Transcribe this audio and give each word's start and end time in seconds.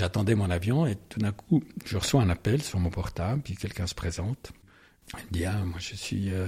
J'attendais 0.00 0.34
mon 0.34 0.48
avion 0.48 0.86
et 0.86 0.96
tout 1.10 1.18
d'un 1.18 1.30
coup, 1.30 1.62
je 1.84 1.98
reçois 1.98 2.22
un 2.22 2.30
appel 2.30 2.62
sur 2.62 2.78
mon 2.78 2.88
portable, 2.88 3.42
puis 3.42 3.54
quelqu'un 3.54 3.86
se 3.86 3.94
présente. 3.94 4.50
Il 5.12 5.26
me 5.26 5.30
dit, 5.30 5.44
ah, 5.44 5.62
moi 5.62 5.76
je 5.78 5.94
suis 5.94 6.32
euh, 6.32 6.46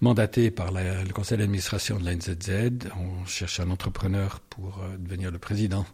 mandaté 0.00 0.50
par 0.50 0.72
le 0.72 1.12
conseil 1.12 1.38
d'administration 1.38 2.00
de 2.00 2.04
la 2.04 2.16
NZZ. 2.16 2.88
On 2.98 3.24
cherche 3.24 3.60
un 3.60 3.70
entrepreneur 3.70 4.40
pour 4.40 4.80
euh, 4.82 4.96
devenir 4.98 5.30
le 5.30 5.38
président 5.38 5.86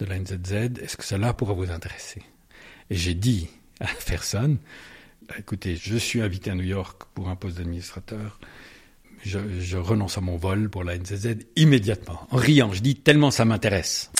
de 0.00 0.04
la 0.04 0.18
NZZ. 0.18 0.52
Est-ce 0.82 0.98
que 0.98 1.04
cela 1.04 1.32
pourrait 1.32 1.54
vous 1.54 1.72
intéresser? 1.72 2.20
Et 2.90 2.96
j'ai 2.96 3.14
dit 3.14 3.48
à 3.80 3.84
la 3.84 3.98
personne, 4.06 4.58
écoutez, 5.38 5.76
je 5.76 5.96
suis 5.96 6.20
invité 6.20 6.50
à 6.50 6.54
New 6.54 6.62
York 6.62 7.04
pour 7.14 7.30
un 7.30 7.36
poste 7.36 7.56
d'administrateur. 7.56 8.38
Je, 9.24 9.38
je 9.60 9.78
renonce 9.78 10.18
à 10.18 10.20
mon 10.20 10.36
vol 10.36 10.68
pour 10.68 10.84
la 10.84 10.98
NZZ 10.98 11.36
immédiatement. 11.56 12.28
En 12.30 12.36
riant, 12.36 12.74
je 12.74 12.82
dis 12.82 12.96
tellement 12.96 13.30
ça 13.30 13.46
m'intéresse. 13.46 14.10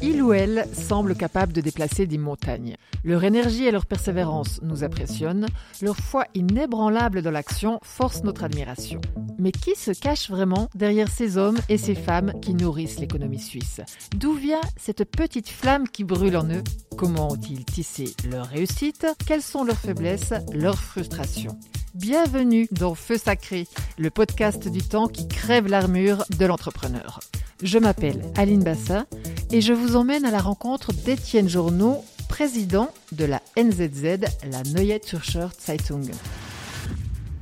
Il 0.00 0.22
ou 0.22 0.32
elle 0.32 0.66
semble 0.72 1.14
capable 1.14 1.52
de 1.52 1.60
déplacer 1.60 2.06
des 2.06 2.18
montagnes. 2.18 2.76
Leur 3.04 3.24
énergie 3.24 3.64
et 3.64 3.70
leur 3.70 3.86
persévérance 3.86 4.60
nous 4.62 4.84
impressionnent, 4.84 5.46
leur 5.80 5.96
foi 5.96 6.26
inébranlable 6.34 7.22
dans 7.22 7.30
l'action 7.30 7.80
force 7.82 8.22
notre 8.22 8.44
admiration. 8.44 9.00
Mais 9.38 9.52
qui 9.52 9.74
se 9.74 9.90
cache 9.90 10.30
vraiment 10.30 10.68
derrière 10.74 11.08
ces 11.08 11.36
hommes 11.36 11.58
et 11.68 11.78
ces 11.78 11.94
femmes 11.94 12.32
qui 12.40 12.54
nourrissent 12.54 13.00
l'économie 13.00 13.40
suisse? 13.40 13.80
D'où 14.16 14.34
vient 14.34 14.60
cette 14.76 15.04
petite 15.04 15.48
flamme 15.48 15.88
qui 15.88 16.04
brûle 16.04 16.36
en 16.36 16.48
eux? 16.48 16.62
Comment 16.96 17.32
ont-ils 17.32 17.64
tissé 17.64 18.14
leur 18.30 18.46
réussite? 18.46 19.06
Quelles 19.26 19.42
sont 19.42 19.64
leurs 19.64 19.78
faiblesses, 19.78 20.34
leurs 20.52 20.78
frustrations? 20.78 21.58
Bienvenue 21.94 22.68
dans 22.70 22.94
Feu 22.94 23.18
Sacré, 23.18 23.66
le 23.98 24.10
podcast 24.10 24.68
du 24.68 24.80
temps 24.80 25.08
qui 25.08 25.28
crève 25.28 25.66
l'armure 25.66 26.24
de 26.38 26.46
l'entrepreneur. 26.46 27.20
Je 27.62 27.78
m'appelle 27.78 28.22
Aline 28.36 28.64
Bassin 28.64 29.06
et 29.52 29.60
je 29.60 29.74
vous 29.74 29.96
emmène 29.96 30.24
à 30.24 30.30
la 30.30 30.40
rencontre 30.40 30.94
d'Étienne 30.94 31.48
Journeau, 31.48 32.02
président 32.30 32.88
de 33.12 33.26
la 33.26 33.42
NZZ, 33.58 34.20
la 34.50 34.62
Neue 34.62 34.98
Zürcher 35.04 35.48
Zeitung. 35.60 36.10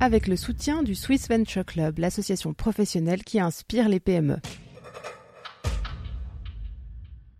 Avec 0.01 0.27
le 0.27 0.35
soutien 0.35 0.83
du 0.83 0.93
Swiss 0.93 1.29
Venture 1.29 1.65
Club, 1.65 1.99
l'association 1.99 2.53
professionnelle 2.53 3.23
qui 3.23 3.39
inspire 3.39 3.87
les 3.87 4.01
PME. 4.01 4.37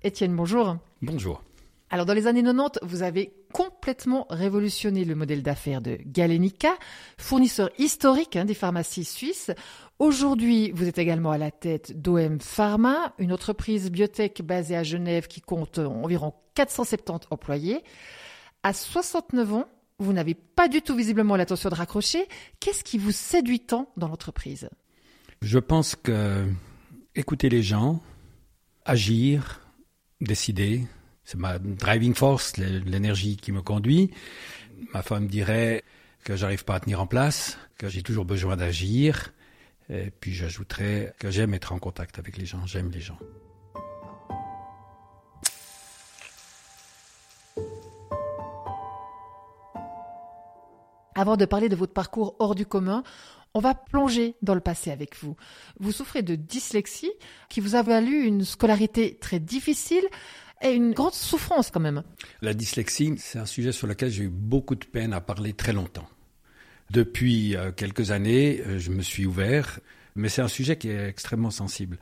Étienne, 0.04 0.36
bonjour. 0.38 0.78
Bonjour. 1.02 1.44
Alors 1.90 2.06
dans 2.06 2.14
les 2.14 2.28
années 2.28 2.42
90, 2.42 2.80
vous 2.84 3.04
avez 3.04 3.34
complètement 3.52 4.26
révolutionné 4.30 5.04
le 5.04 5.14
modèle 5.14 5.44
d'affaires 5.44 5.82
de 5.82 6.00
Galenica, 6.06 6.72
fournisseur 7.18 7.70
historique 7.78 8.38
hein, 8.38 8.46
des 8.46 8.54
pharmacies 8.54 9.04
suisses. 9.04 9.52
Aujourd'hui, 10.02 10.72
vous 10.72 10.88
êtes 10.88 10.98
également 10.98 11.30
à 11.30 11.38
la 11.38 11.52
tête 11.52 12.02
d'OM 12.02 12.40
Pharma, 12.40 13.14
une 13.20 13.32
entreprise 13.32 13.92
biotech 13.92 14.42
basée 14.42 14.76
à 14.76 14.82
Genève 14.82 15.28
qui 15.28 15.42
compte 15.42 15.78
environ 15.78 16.34
470 16.56 17.28
employés. 17.30 17.84
À 18.64 18.74
69 18.74 19.54
ans, 19.54 19.66
vous 20.00 20.12
n'avez 20.12 20.34
pas 20.34 20.68
du 20.68 20.82
tout 20.82 20.96
visiblement 20.96 21.36
l'intention 21.36 21.70
de 21.70 21.76
raccrocher. 21.76 22.28
Qu'est-ce 22.60 22.84
qui 22.84 22.98
vous 22.98 23.12
séduit 23.12 23.60
tant 23.60 23.92
dans 23.96 24.08
l'entreprise? 24.08 24.70
Je 25.44 25.60
pense 25.60 25.96
que 25.96 26.48
écouter 27.14 27.50
les 27.50 27.62
gens, 27.62 28.02
agir, 28.86 29.62
décider, 30.20 30.82
c'est 31.26 31.38
ma 31.38 31.60
driving 31.60 32.16
force, 32.16 32.58
l'énergie 32.58 33.38
qui 33.38 33.52
me 33.52 33.62
conduit. 33.62 34.10
Ma 34.96 35.04
femme 35.04 35.28
dirait 35.28 35.84
que 36.24 36.36
j'arrive 36.36 36.66
pas 36.66 36.74
à 36.74 36.80
tenir 36.80 37.02
en 37.02 37.06
place, 37.06 37.60
que 37.78 37.88
j'ai 37.88 38.02
toujours 38.02 38.26
besoin 38.26 38.58
d'agir. 38.58 39.32
Et 39.92 40.10
puis 40.10 40.34
j'ajouterais 40.34 41.14
que 41.20 41.30
j'aime 41.30 41.54
être 41.54 41.74
en 41.74 41.80
contact 41.80 42.18
avec 42.18 42.38
les 42.38 42.46
gens, 42.46 42.66
j'aime 42.66 42.92
les 42.92 43.02
gens. 43.02 43.20
Avant 51.14 51.36
de 51.36 51.44
parler 51.44 51.68
de 51.68 51.76
votre 51.76 51.92
parcours 51.92 52.38
hors 52.40 52.56
du 52.56 52.66
commun, 52.66 53.04
on 53.54 53.60
va 53.60 53.76
plonger 53.76 54.38
dans 54.42 54.56
le 54.56 54.62
passé 54.62 54.92
avec 54.92 55.18
vous. 55.22 55.36
Vous 55.78 55.92
souffrez 55.92 56.22
de 56.24 56.36
dyslexie 56.36 57.12
qui 57.50 57.60
vous 57.60 57.76
a 57.76 57.82
valu 57.82 58.24
une 58.24 58.46
scolarité 58.46 59.18
très 59.20 59.40
difficile, 59.40 60.08
et 60.62 60.72
une 60.72 60.94
grande 60.94 61.14
souffrance 61.14 61.72
quand 61.72 61.80
même. 61.80 62.04
La 62.42 62.54
dyslexie, 62.54 63.16
c'est 63.18 63.40
un 63.40 63.46
sujet 63.46 63.72
sur 63.72 63.88
lequel 63.88 64.10
j'ai 64.10 64.24
eu 64.24 64.30
beaucoup 64.30 64.76
de 64.76 64.86
peine 64.86 65.14
à 65.14 65.20
parler 65.20 65.54
très 65.54 65.74
longtemps. 65.74 66.08
Depuis 66.92 67.56
euh, 67.56 67.72
quelques 67.72 68.12
années, 68.12 68.62
euh, 68.68 68.78
je 68.78 68.92
me 68.92 69.02
suis 69.02 69.26
ouvert, 69.26 69.80
mais 70.16 70.28
c'est 70.28 70.42
un 70.42 70.50
sujet 70.50 70.76
qui 70.78 70.90
est 70.90 71.08
extrêmement 71.08 71.50
sensible. 71.50 71.98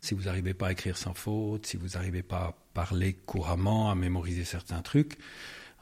Si 0.00 0.14
vous 0.14 0.24
n'arrivez 0.24 0.52
pas 0.52 0.66
à 0.66 0.72
écrire 0.72 0.96
sans 0.96 1.14
faute, 1.14 1.66
si 1.66 1.76
vous 1.76 1.90
n'arrivez 1.90 2.24
pas 2.24 2.38
à 2.38 2.54
parler 2.74 3.12
couramment, 3.12 3.88
à 3.88 3.94
mémoriser 3.94 4.44
certains 4.44 4.82
trucs, 4.82 5.16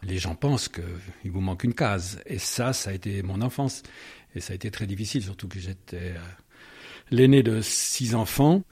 les 0.02 0.18
gens 0.18 0.34
pensent 0.34 0.68
qu'il 0.68 1.30
vous 1.30 1.40
manque 1.40 1.64
une 1.64 1.72
case. 1.72 2.20
Et 2.26 2.38
ça, 2.38 2.74
ça 2.74 2.90
a 2.90 2.92
été 2.92 3.22
mon 3.22 3.40
enfance. 3.40 3.82
Et 4.34 4.40
ça 4.40 4.52
a 4.52 4.56
été 4.56 4.70
très 4.70 4.86
difficile, 4.86 5.22
surtout 5.22 5.48
que 5.48 5.58
j'étais 5.58 6.12
euh, 6.16 6.18
l'aîné 7.10 7.42
de 7.42 7.62
six 7.62 8.14
enfants 8.14 8.62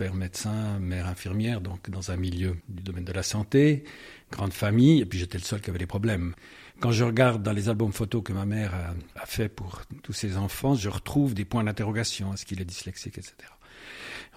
père 0.00 0.14
médecin, 0.14 0.78
mère 0.78 1.06
infirmière, 1.06 1.60
donc 1.60 1.90
dans 1.90 2.10
un 2.10 2.16
milieu 2.16 2.56
du 2.70 2.82
domaine 2.82 3.04
de 3.04 3.12
la 3.12 3.22
santé, 3.22 3.84
grande 4.32 4.54
famille, 4.54 5.02
et 5.02 5.04
puis 5.04 5.18
j'étais 5.18 5.36
le 5.36 5.44
seul 5.44 5.60
qui 5.60 5.68
avait 5.68 5.78
des 5.78 5.84
problèmes. 5.84 6.34
Quand 6.80 6.92
je 6.92 7.04
regarde 7.04 7.42
dans 7.42 7.52
les 7.52 7.68
albums 7.68 7.92
photos 7.92 8.22
que 8.24 8.32
ma 8.32 8.46
mère 8.46 8.72
a, 9.14 9.26
fait 9.26 9.50
pour 9.50 9.82
tous 10.02 10.14
ses 10.14 10.38
enfants, 10.38 10.74
je 10.74 10.88
retrouve 10.88 11.34
des 11.34 11.44
points 11.44 11.62
d'interrogation. 11.62 12.32
Est-ce 12.32 12.46
qu'il 12.46 12.60
est 12.60 12.64
dyslexique, 12.64 13.18
etc. 13.18 13.34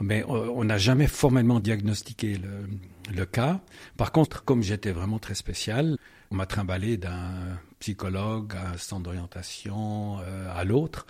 Mais 0.02 0.26
on 0.28 0.64
n'a 0.66 0.78
jamais 0.78 1.08
formellement 1.08 1.60
diagnostiqué 1.60 2.36
le, 2.36 2.68
le, 3.16 3.26
cas. 3.26 3.62
Par 3.96 4.12
contre, 4.12 4.44
comme 4.44 4.62
j'étais 4.62 4.92
vraiment 4.92 5.20
très 5.20 5.36
spécial, 5.36 5.98
on 6.32 6.36
m'a 6.36 6.46
trimballé 6.46 6.98
d'un 6.98 7.60
psychologue 7.80 8.56
à 8.56 8.72
un 8.72 8.78
centre 8.78 9.04
d'orientation 9.04 10.20
euh, 10.22 10.52
à 10.54 10.64
l'autre, 10.64 11.06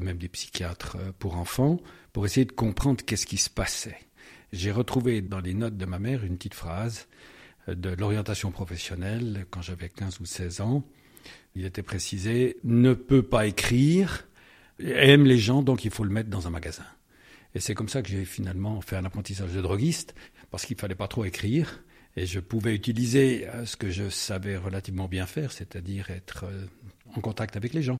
même 0.00 0.18
des 0.18 0.28
psychiatres 0.28 0.96
euh, 0.96 1.12
pour 1.18 1.36
enfants, 1.36 1.78
pour 2.12 2.26
essayer 2.26 2.44
de 2.44 2.52
comprendre 2.52 3.04
qu'est-ce 3.04 3.26
qui 3.26 3.36
se 3.36 3.50
passait. 3.50 3.98
J'ai 4.52 4.72
retrouvé 4.72 5.20
dans 5.20 5.40
les 5.40 5.54
notes 5.54 5.76
de 5.76 5.86
ma 5.86 5.98
mère 5.98 6.24
une 6.24 6.36
petite 6.36 6.54
phrase 6.54 7.06
euh, 7.06 7.37
de 7.74 7.90
l'orientation 7.90 8.50
professionnelle 8.50 9.46
quand 9.50 9.62
j'avais 9.62 9.88
15 9.88 10.20
ou 10.20 10.26
16 10.26 10.60
ans. 10.60 10.84
Il 11.54 11.64
était 11.64 11.82
précisé 11.82 12.56
ne 12.64 12.94
peut 12.94 13.22
pas 13.22 13.46
écrire, 13.46 14.26
aime 14.80 15.24
les 15.24 15.38
gens, 15.38 15.62
donc 15.62 15.84
il 15.84 15.90
faut 15.90 16.04
le 16.04 16.10
mettre 16.10 16.30
dans 16.30 16.46
un 16.46 16.50
magasin. 16.50 16.84
Et 17.54 17.60
c'est 17.60 17.74
comme 17.74 17.88
ça 17.88 18.02
que 18.02 18.08
j'ai 18.08 18.24
finalement 18.24 18.80
fait 18.80 18.96
un 18.96 19.04
apprentissage 19.04 19.52
de 19.52 19.60
droguiste, 19.60 20.14
parce 20.50 20.64
qu'il 20.64 20.76
fallait 20.76 20.94
pas 20.94 21.08
trop 21.08 21.24
écrire, 21.24 21.82
et 22.16 22.26
je 22.26 22.40
pouvais 22.40 22.74
utiliser 22.74 23.48
euh, 23.48 23.64
ce 23.64 23.76
que 23.76 23.90
je 23.90 24.08
savais 24.08 24.56
relativement 24.56 25.08
bien 25.08 25.26
faire, 25.26 25.52
c'est-à-dire 25.52 26.10
être 26.10 26.44
euh, 26.44 26.66
en 27.14 27.20
contact 27.20 27.56
avec 27.56 27.74
les 27.74 27.82
gens. 27.82 27.96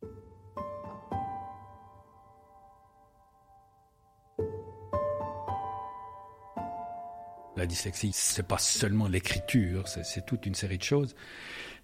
La 7.58 7.66
dyslexie, 7.66 8.12
c'est 8.14 8.46
pas 8.46 8.58
seulement 8.58 9.08
l'écriture, 9.08 9.88
c'est 9.88 10.24
toute 10.24 10.46
une 10.46 10.54
série 10.54 10.78
de 10.78 10.84
choses. 10.84 11.16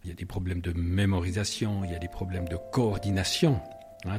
Il 0.04 0.08
y 0.08 0.12
a 0.12 0.14
des 0.14 0.24
problèmes 0.24 0.60
de 0.60 0.72
mémorisation, 0.72 1.82
il 1.82 1.90
y 1.90 1.96
a 1.96 1.98
des 1.98 2.06
problèmes 2.06 2.48
de 2.48 2.56
coordination. 2.70 3.60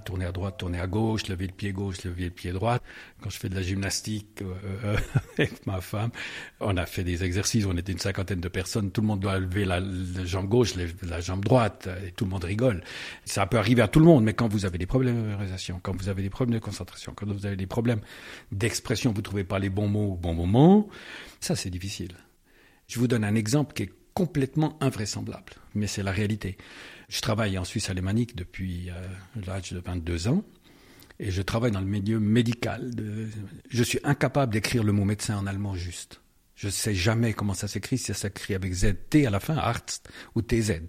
Tourner 0.04 0.26
à 0.26 0.32
droite, 0.32 0.58
tourner 0.58 0.80
à 0.80 0.88
gauche, 0.88 1.28
lever 1.28 1.46
le 1.46 1.54
pied 1.54 1.72
gauche, 1.72 2.04
lever 2.04 2.26
le 2.26 2.30
pied 2.32 2.52
droit. 2.52 2.80
Quand 3.22 3.30
je 3.30 3.38
fais 3.38 3.50
de 3.50 3.56
la 3.56 3.62
gymnastique 3.62 4.42
euh, 4.42 4.56
euh 4.84 4.98
avec 5.38 5.66
ma 5.68 5.80
femme, 5.80 6.10
on 6.60 6.76
a 6.76 6.86
fait 6.88 7.04
des 7.04 7.24
exercices, 7.24 7.66
on 7.66 7.78
était 7.78 7.92
une 7.92 8.00
cinquantaine 8.00 8.42
de 8.42 8.48
personnes, 8.48 8.92
tout 8.92 9.02
le 9.02 9.08
monde 9.08 9.20
doit 9.20 9.38
lever 9.38 9.64
la, 9.64 9.82
jambe 10.26 10.48
gauche, 10.48 10.74
la 11.04 11.22
jambe 11.22 11.46
droite, 11.46 11.88
et 12.06 12.12
tout 12.12 12.26
le 12.26 12.32
monde 12.32 12.44
rigole. 12.44 12.84
Ça 13.26 13.46
peut 13.46 13.58
arriver 13.58 13.84
à 13.84 13.88
tout 13.88 14.00
le 14.00 14.06
monde, 14.06 14.24
mais 14.24 14.34
quand 14.34 14.48
vous 14.48 14.66
avez 14.66 14.78
des 14.80 14.88
problèmes 14.88 15.16
de 15.16 15.28
mémorisation, 15.28 15.80
quand 15.82 15.96
vous 15.96 16.10
avez 16.10 16.24
des 16.24 16.32
problèmes 16.32 16.60
de 16.60 16.64
concentration, 16.64 17.14
quand 17.16 17.28
vous 17.28 17.46
avez 17.46 17.56
des 17.56 17.68
problèmes 17.68 18.02
d'expression, 18.52 19.14
vous 19.14 19.22
trouvez 19.22 19.44
pas 19.44 19.60
les 19.60 19.70
bons 19.70 19.88
mots 19.88 20.14
au 20.14 20.18
bon 20.18 20.34
moment, 20.34 20.88
ça 21.40 21.56
c'est 21.56 21.70
difficile. 21.70 22.14
Je 22.88 23.00
vous 23.00 23.08
donne 23.08 23.24
un 23.24 23.36
exemple 23.36 23.74
qui 23.74 23.84
est 23.84 23.94
complètement 24.16 24.78
invraisemblable, 24.82 25.54
mais 25.76 25.88
c'est 25.88 26.02
la 26.02 26.12
réalité. 26.12 26.58
Je 27.10 27.22
travaille 27.22 27.58
en 27.58 27.64
Suisse 27.64 27.90
alémanique 27.90 28.36
depuis 28.36 28.90
euh, 28.90 28.94
l'âge 29.46 29.72
de 29.72 29.80
22 29.80 30.28
ans 30.28 30.44
et 31.20 31.32
je 31.32 31.42
travaille 31.42 31.72
dans 31.72 31.80
le 31.80 31.86
milieu 31.86 32.20
médical. 32.20 32.92
Je 33.70 33.84
suis 33.84 34.00
incapable 34.04 34.54
d'écrire 34.54 34.84
le 34.84 34.92
mot 34.92 35.06
médecin 35.06 35.38
en 35.38 35.48
allemand 35.48 35.76
juste. 35.76 36.22
Je 36.56 36.68
ne 36.68 36.72
sais 36.72 36.96
jamais 36.96 37.34
comment 37.34 37.54
ça 37.54 37.68
s'écrit, 37.68 37.98
si 37.98 38.06
ça 38.06 38.14
s'écrit 38.14 38.54
avec 38.56 38.74
ZT 38.74 39.26
à 39.26 39.30
la 39.30 39.40
fin, 39.40 39.58
Arzt 39.58 40.10
ou 40.36 40.42
TZ. 40.42 40.82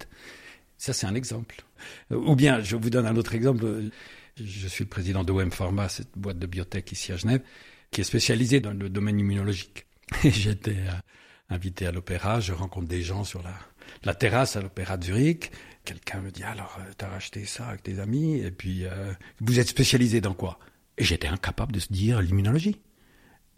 Ça, 0.77 0.93
c'est 0.93 1.07
un 1.07 1.15
exemple. 1.15 1.63
Ou 2.11 2.35
bien, 2.35 2.61
je 2.61 2.75
vous 2.75 2.89
donne 2.89 3.05
un 3.05 3.15
autre 3.15 3.35
exemple. 3.35 3.89
Je 4.37 4.67
suis 4.67 4.83
le 4.83 4.89
président 4.89 5.23
de 5.23 5.31
OM 5.31 5.51
Pharma, 5.51 5.89
cette 5.89 6.17
boîte 6.17 6.39
de 6.39 6.47
biotech 6.47 6.91
ici 6.91 7.11
à 7.11 7.17
Genève, 7.17 7.41
qui 7.91 8.01
est 8.01 8.05
spécialisée 8.05 8.59
dans 8.59 8.71
le 8.71 8.89
domaine 8.89 9.19
immunologique. 9.19 9.85
Et 10.23 10.31
j'étais 10.31 10.77
euh, 10.77 10.91
invité 11.49 11.85
à 11.85 11.91
l'opéra, 11.91 12.39
je 12.39 12.53
rencontre 12.53 12.87
des 12.87 13.01
gens 13.01 13.23
sur 13.23 13.41
la, 13.43 13.57
la 14.03 14.15
terrasse 14.15 14.55
à 14.55 14.61
l'opéra 14.61 14.97
de 14.97 15.05
Zurich. 15.05 15.51
Quelqu'un 15.85 16.21
me 16.21 16.31
dit 16.31 16.43
alors, 16.43 16.77
euh, 16.79 16.91
t'as 16.97 17.07
racheté 17.07 17.45
ça 17.45 17.67
avec 17.67 17.83
tes 17.83 17.99
amis 17.99 18.39
et 18.39 18.51
puis 18.51 18.85
euh, 18.85 19.13
vous 19.39 19.59
êtes 19.59 19.69
spécialisé 19.69 20.21
dans 20.21 20.33
quoi? 20.33 20.59
Et 20.97 21.03
j'étais 21.03 21.27
incapable 21.27 21.71
de 21.71 21.79
se 21.79 21.91
dire 21.91 22.21
l'immunologie. 22.21 22.81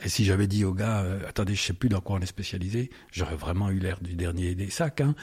Et 0.03 0.09
si 0.09 0.23
j'avais 0.23 0.47
dit 0.47 0.63
au 0.63 0.73
gars, 0.73 1.01
euh, 1.01 1.27
attendez, 1.27 1.55
je 1.55 1.61
sais 1.61 1.73
plus 1.73 1.89
dans 1.89 1.99
quoi 1.99 2.17
on 2.17 2.19
est 2.21 2.25
spécialisé, 2.25 2.89
j'aurais 3.11 3.35
vraiment 3.35 3.69
eu 3.69 3.79
l'air 3.79 3.99
du 4.01 4.15
dernier 4.15 4.55
des 4.55 4.69
sacs. 4.69 5.01
Hein. 5.01 5.15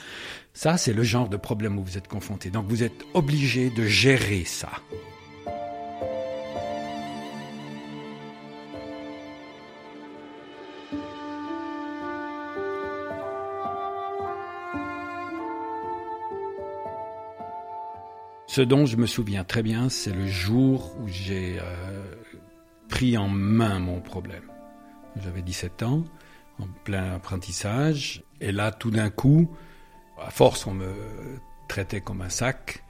Ça, 0.53 0.77
c'est 0.77 0.93
le 0.93 1.03
genre 1.03 1.29
de 1.29 1.37
problème 1.37 1.79
où 1.79 1.83
vous 1.83 1.97
êtes 1.97 2.07
confronté. 2.07 2.51
Donc 2.51 2.67
vous 2.67 2.83
êtes 2.83 3.03
obligé 3.13 3.69
de 3.71 3.85
gérer 3.85 4.45
ça. 4.45 4.69
Ce 18.57 18.63
dont 18.63 18.87
je 18.87 18.97
me 18.97 19.05
souviens 19.05 19.43
très 19.43 19.61
bien, 19.61 19.87
c'est 19.87 20.11
le 20.11 20.25
jour 20.25 20.97
où 20.99 21.07
j'ai 21.07 21.59
euh, 21.61 22.15
pris 22.89 23.15
en 23.15 23.27
main 23.27 23.77
mon 23.77 24.01
problème. 24.01 24.51
J'avais 25.15 25.43
17 25.43 25.83
ans, 25.83 26.03
en 26.57 26.65
plein 26.83 27.13
apprentissage, 27.13 28.23
et 28.41 28.51
là, 28.51 28.71
tout 28.71 28.89
d'un 28.89 29.11
coup, 29.11 29.55
à 30.19 30.31
force, 30.31 30.65
on 30.65 30.73
me 30.73 30.91
traitait 31.67 32.01
comme 32.01 32.23
un 32.23 32.29
sac. 32.29 32.83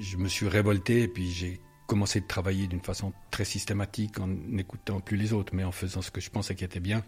Je 0.00 0.16
me 0.16 0.26
suis 0.26 0.48
révolté, 0.48 1.02
et 1.02 1.08
puis 1.08 1.30
j'ai 1.30 1.60
commencé 1.86 2.20
de 2.20 2.26
travailler 2.26 2.66
d'une 2.66 2.82
façon 2.82 3.12
très 3.30 3.44
systématique, 3.44 4.18
en 4.18 4.26
n'écoutant 4.26 4.98
plus 4.98 5.16
les 5.16 5.32
autres, 5.32 5.54
mais 5.54 5.62
en 5.62 5.70
faisant 5.70 6.02
ce 6.02 6.10
que 6.10 6.20
je 6.20 6.30
pensais 6.30 6.56
qui 6.56 6.64
était 6.64 6.80
bien 6.80 7.04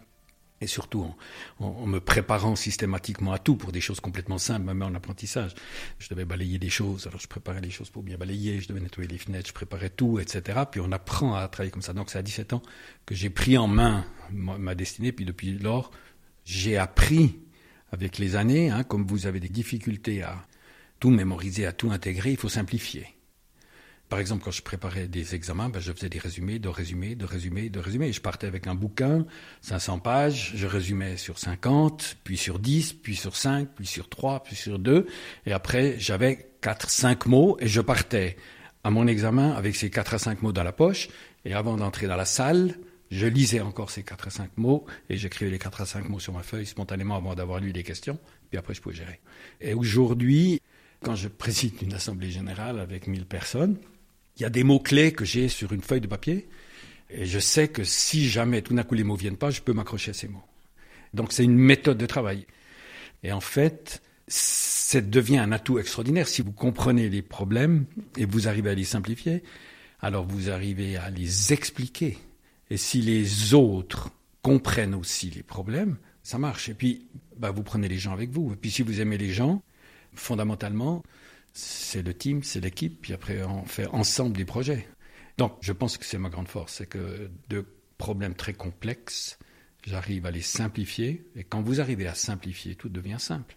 et 0.61 0.67
surtout 0.67 1.13
en, 1.59 1.85
me 1.85 1.99
préparant 1.99 2.55
systématiquement 2.55 3.33
à 3.33 3.39
tout 3.39 3.55
pour 3.55 3.71
des 3.71 3.81
choses 3.81 3.99
complètement 3.99 4.37
simples, 4.37 4.65
même 4.65 4.81
en 4.81 4.93
apprentissage. 4.95 5.53
Je 5.99 6.07
devais 6.09 6.25
balayer 6.25 6.57
des 6.57 6.69
choses, 6.69 7.07
alors 7.07 7.19
je 7.19 7.27
préparais 7.27 7.61
les 7.61 7.69
choses 7.69 7.89
pour 7.89 8.03
bien 8.03 8.17
balayer, 8.17 8.61
je 8.61 8.67
devais 8.67 8.79
nettoyer 8.79 9.09
les 9.09 9.17
fenêtres, 9.17 9.49
je 9.49 9.53
préparais 9.53 9.89
tout, 9.89 10.19
etc. 10.19 10.61
Puis 10.69 10.79
on 10.81 10.91
apprend 10.91 11.35
à 11.35 11.47
travailler 11.47 11.71
comme 11.71 11.81
ça. 11.81 11.93
Donc 11.93 12.09
c'est 12.09 12.19
à 12.19 12.23
17 12.23 12.53
ans 12.53 12.61
que 13.05 13.15
j'ai 13.15 13.29
pris 13.29 13.57
en 13.57 13.67
main 13.67 14.05
ma, 14.31 14.75
destinée, 14.75 15.11
puis 15.11 15.25
depuis 15.25 15.57
lors, 15.57 15.91
j'ai 16.45 16.77
appris 16.77 17.39
avec 17.91 18.17
les 18.17 18.35
années, 18.35 18.69
hein, 18.69 18.83
comme 18.83 19.05
vous 19.05 19.27
avez 19.27 19.39
des 19.39 19.49
difficultés 19.49 20.23
à 20.23 20.45
tout 20.99 21.09
mémoriser, 21.09 21.65
à 21.65 21.73
tout 21.73 21.91
intégrer, 21.91 22.31
il 22.31 22.37
faut 22.37 22.49
simplifier. 22.49 23.14
Par 24.09 24.19
exemple, 24.19 24.43
quand 24.43 24.51
je 24.51 24.61
préparais 24.61 25.07
des 25.07 25.33
examens, 25.33 25.69
ben, 25.69 25.79
je 25.79 25.91
faisais 25.91 26.09
des 26.09 26.19
résumés, 26.19 26.59
de 26.59 26.69
résumés, 26.69 27.15
de 27.15 27.25
résumés, 27.25 27.69
de 27.69 27.79
résumés. 27.79 28.13
Je 28.13 28.21
partais 28.21 28.45
avec 28.45 28.67
un 28.67 28.75
bouquin, 28.75 29.25
500 29.61 29.99
pages, 29.99 30.51
je 30.55 30.67
résumais 30.67 31.17
sur 31.17 31.39
50, 31.39 32.17
puis 32.23 32.37
sur 32.37 32.59
10, 32.59 32.93
puis 32.93 33.15
sur 33.15 33.35
5, 33.35 33.69
puis 33.75 33.87
sur 33.87 34.07
3, 34.07 34.43
puis 34.43 34.55
sur 34.55 34.77
2. 34.77 35.07
Et 35.47 35.53
après, 35.53 35.95
j'avais 35.97 36.51
4, 36.61 36.89
5 36.89 37.25
mots 37.25 37.57
et 37.59 37.67
je 37.67 37.81
partais 37.81 38.37
à 38.83 38.91
mon 38.91 39.07
examen 39.07 39.53
avec 39.53 39.75
ces 39.75 39.89
4 39.89 40.13
à 40.13 40.19
5 40.19 40.43
mots 40.43 40.51
dans 40.51 40.63
la 40.63 40.71
poche. 40.71 41.09
Et 41.43 41.53
avant 41.53 41.75
d'entrer 41.75 42.05
dans 42.05 42.15
la 42.15 42.25
salle, 42.25 42.75
je 43.09 43.25
lisais 43.25 43.59
encore 43.59 43.89
ces 43.89 44.03
4 44.03 44.27
à 44.27 44.29
5 44.29 44.57
mots 44.57 44.85
et 45.09 45.17
j'écrivais 45.17 45.49
les 45.49 45.59
4 45.59 45.81
à 45.81 45.85
5 45.87 46.09
mots 46.09 46.19
sur 46.19 46.33
ma 46.33 46.43
feuille 46.43 46.67
spontanément 46.67 47.15
avant 47.15 47.33
d'avoir 47.33 47.59
lu 47.59 47.71
les 47.71 47.83
questions. 47.83 48.19
Puis 48.49 48.59
après, 48.59 48.75
je 48.75 48.81
pouvais 48.81 48.95
gérer. 48.95 49.19
Et 49.61 49.73
aujourd'hui, 49.73 50.61
quand 51.01 51.15
je 51.15 51.27
préside 51.27 51.81
une 51.81 51.93
assemblée 51.93 52.29
générale 52.29 52.79
avec 52.79 53.07
1000 53.07 53.25
personnes, 53.25 53.77
il 54.37 54.43
y 54.43 54.45
a 54.45 54.49
des 54.49 54.63
mots-clés 54.63 55.13
que 55.13 55.25
j'ai 55.25 55.47
sur 55.47 55.73
une 55.73 55.81
feuille 55.81 56.01
de 56.01 56.07
papier, 56.07 56.47
et 57.09 57.25
je 57.25 57.39
sais 57.39 57.67
que 57.67 57.83
si 57.83 58.27
jamais 58.27 58.61
tout 58.61 58.73
d'un 58.73 58.83
coup 58.83 58.95
les 58.95 59.03
mots 59.03 59.15
viennent 59.15 59.37
pas, 59.37 59.51
je 59.51 59.61
peux 59.61 59.73
m'accrocher 59.73 60.11
à 60.11 60.13
ces 60.13 60.27
mots. 60.27 60.43
Donc 61.13 61.31
c'est 61.31 61.43
une 61.43 61.57
méthode 61.57 61.97
de 61.97 62.05
travail. 62.05 62.45
Et 63.23 63.31
en 63.31 63.41
fait, 63.41 64.01
ça 64.27 65.01
devient 65.01 65.37
un 65.37 65.51
atout 65.51 65.79
extraordinaire 65.79 66.27
si 66.27 66.41
vous 66.41 66.51
comprenez 66.51 67.09
les 67.09 67.21
problèmes 67.21 67.85
et 68.17 68.25
vous 68.25 68.47
arrivez 68.47 68.71
à 68.71 68.75
les 68.75 68.83
simplifier. 68.83 69.43
Alors 70.01 70.25
vous 70.25 70.49
arrivez 70.49 70.97
à 70.97 71.09
les 71.09 71.53
expliquer. 71.53 72.17
Et 72.69 72.77
si 72.77 73.01
les 73.01 73.53
autres 73.53 74.09
comprennent 74.41 74.95
aussi 74.95 75.29
les 75.29 75.43
problèmes, 75.43 75.97
ça 76.23 76.37
marche. 76.37 76.69
Et 76.69 76.73
puis, 76.73 77.07
bah, 77.37 77.51
vous 77.51 77.63
prenez 77.63 77.87
les 77.87 77.97
gens 77.97 78.13
avec 78.13 78.31
vous. 78.31 78.51
Et 78.53 78.55
puis 78.55 78.71
si 78.71 78.81
vous 78.81 78.99
aimez 78.99 79.17
les 79.17 79.31
gens, 79.31 79.61
fondamentalement, 80.13 81.03
c'est 81.55 82.01
le 82.01 82.13
team, 82.13 82.43
c'est 82.43 82.59
l'équipe, 82.59 83.01
puis 83.01 83.13
après 83.13 83.41
on 83.43 83.65
fait 83.65 83.87
ensemble 83.87 84.35
des 84.35 84.45
projets. 84.45 84.87
Donc 85.37 85.57
je 85.61 85.71
pense 85.71 85.97
que 85.97 86.05
c'est 86.05 86.17
ma 86.17 86.29
grande 86.29 86.47
force, 86.47 86.73
c'est 86.73 86.85
que 86.85 87.29
de 87.49 87.65
problèmes 87.97 88.35
très 88.35 88.53
complexes, 88.53 89.39
j'arrive 89.83 90.25
à 90.25 90.31
les 90.31 90.41
simplifier, 90.41 91.25
et 91.35 91.43
quand 91.43 91.61
vous 91.61 91.79
arrivez 91.79 92.07
à 92.07 92.13
simplifier, 92.13 92.75
tout 92.75 92.89
devient 92.89 93.19
simple. 93.19 93.55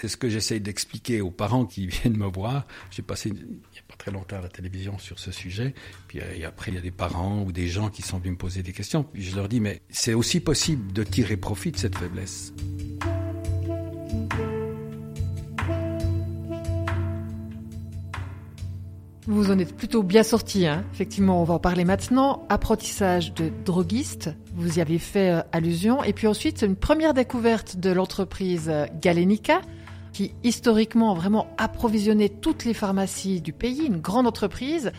C'est 0.00 0.08
ce 0.08 0.16
que 0.16 0.30
j'essaye 0.30 0.60
d'expliquer 0.60 1.20
aux 1.20 1.30
parents 1.30 1.66
qui 1.66 1.86
viennent 1.88 2.16
me 2.16 2.26
voir. 2.26 2.66
J'ai 2.90 3.02
passé 3.02 3.28
il 3.28 3.34
n'y 3.34 3.78
a 3.78 3.82
pas 3.86 3.96
très 3.98 4.10
longtemps 4.10 4.38
à 4.38 4.40
la 4.40 4.48
télévision 4.48 4.96
sur 4.98 5.18
ce 5.18 5.30
sujet. 5.30 5.74
Puis 6.08 6.20
euh, 6.20 6.48
après, 6.48 6.70
il 6.70 6.74
y 6.74 6.78
a 6.78 6.80
des 6.80 6.90
parents 6.90 7.42
ou 7.42 7.52
des 7.52 7.68
gens 7.68 7.90
qui 7.90 8.00
sont 8.00 8.18
venus 8.18 8.32
me 8.32 8.38
poser 8.38 8.62
des 8.62 8.72
questions. 8.72 9.02
Puis 9.02 9.22
je 9.22 9.36
leur 9.36 9.48
dis, 9.48 9.60
mais 9.60 9.82
c'est 9.90 10.14
aussi 10.14 10.40
possible 10.40 10.92
de 10.94 11.02
tirer 11.02 11.36
profit 11.36 11.72
de 11.72 11.76
cette 11.76 11.98
faiblesse. 11.98 12.54
Vous 19.26 19.50
en 19.50 19.58
êtes 19.58 19.76
plutôt 19.76 20.02
bien 20.02 20.22
sorti, 20.22 20.66
hein 20.66 20.82
effectivement, 20.94 21.42
on 21.42 21.44
va 21.44 21.54
en 21.54 21.58
parler 21.58 21.84
maintenant. 21.84 22.46
Apprentissage 22.48 23.34
de 23.34 23.52
droguiste, 23.66 24.30
vous 24.54 24.78
y 24.78 24.80
avez 24.80 24.98
fait 24.98 25.30
euh, 25.30 25.42
allusion. 25.52 26.02
Et 26.02 26.14
puis 26.14 26.26
ensuite, 26.26 26.62
une 26.62 26.74
première 26.74 27.12
découverte 27.12 27.76
de 27.76 27.90
l'entreprise 27.90 28.70
euh, 28.70 28.86
Galenica, 29.02 29.60
qui 30.14 30.32
historiquement 30.42 31.12
vraiment 31.12 31.48
approvisionnait 31.58 32.30
toutes 32.30 32.64
les 32.64 32.72
pharmacies 32.72 33.42
du 33.42 33.52
pays, 33.52 33.84
une 33.84 34.00
grande 34.00 34.26
entreprise. 34.26 34.90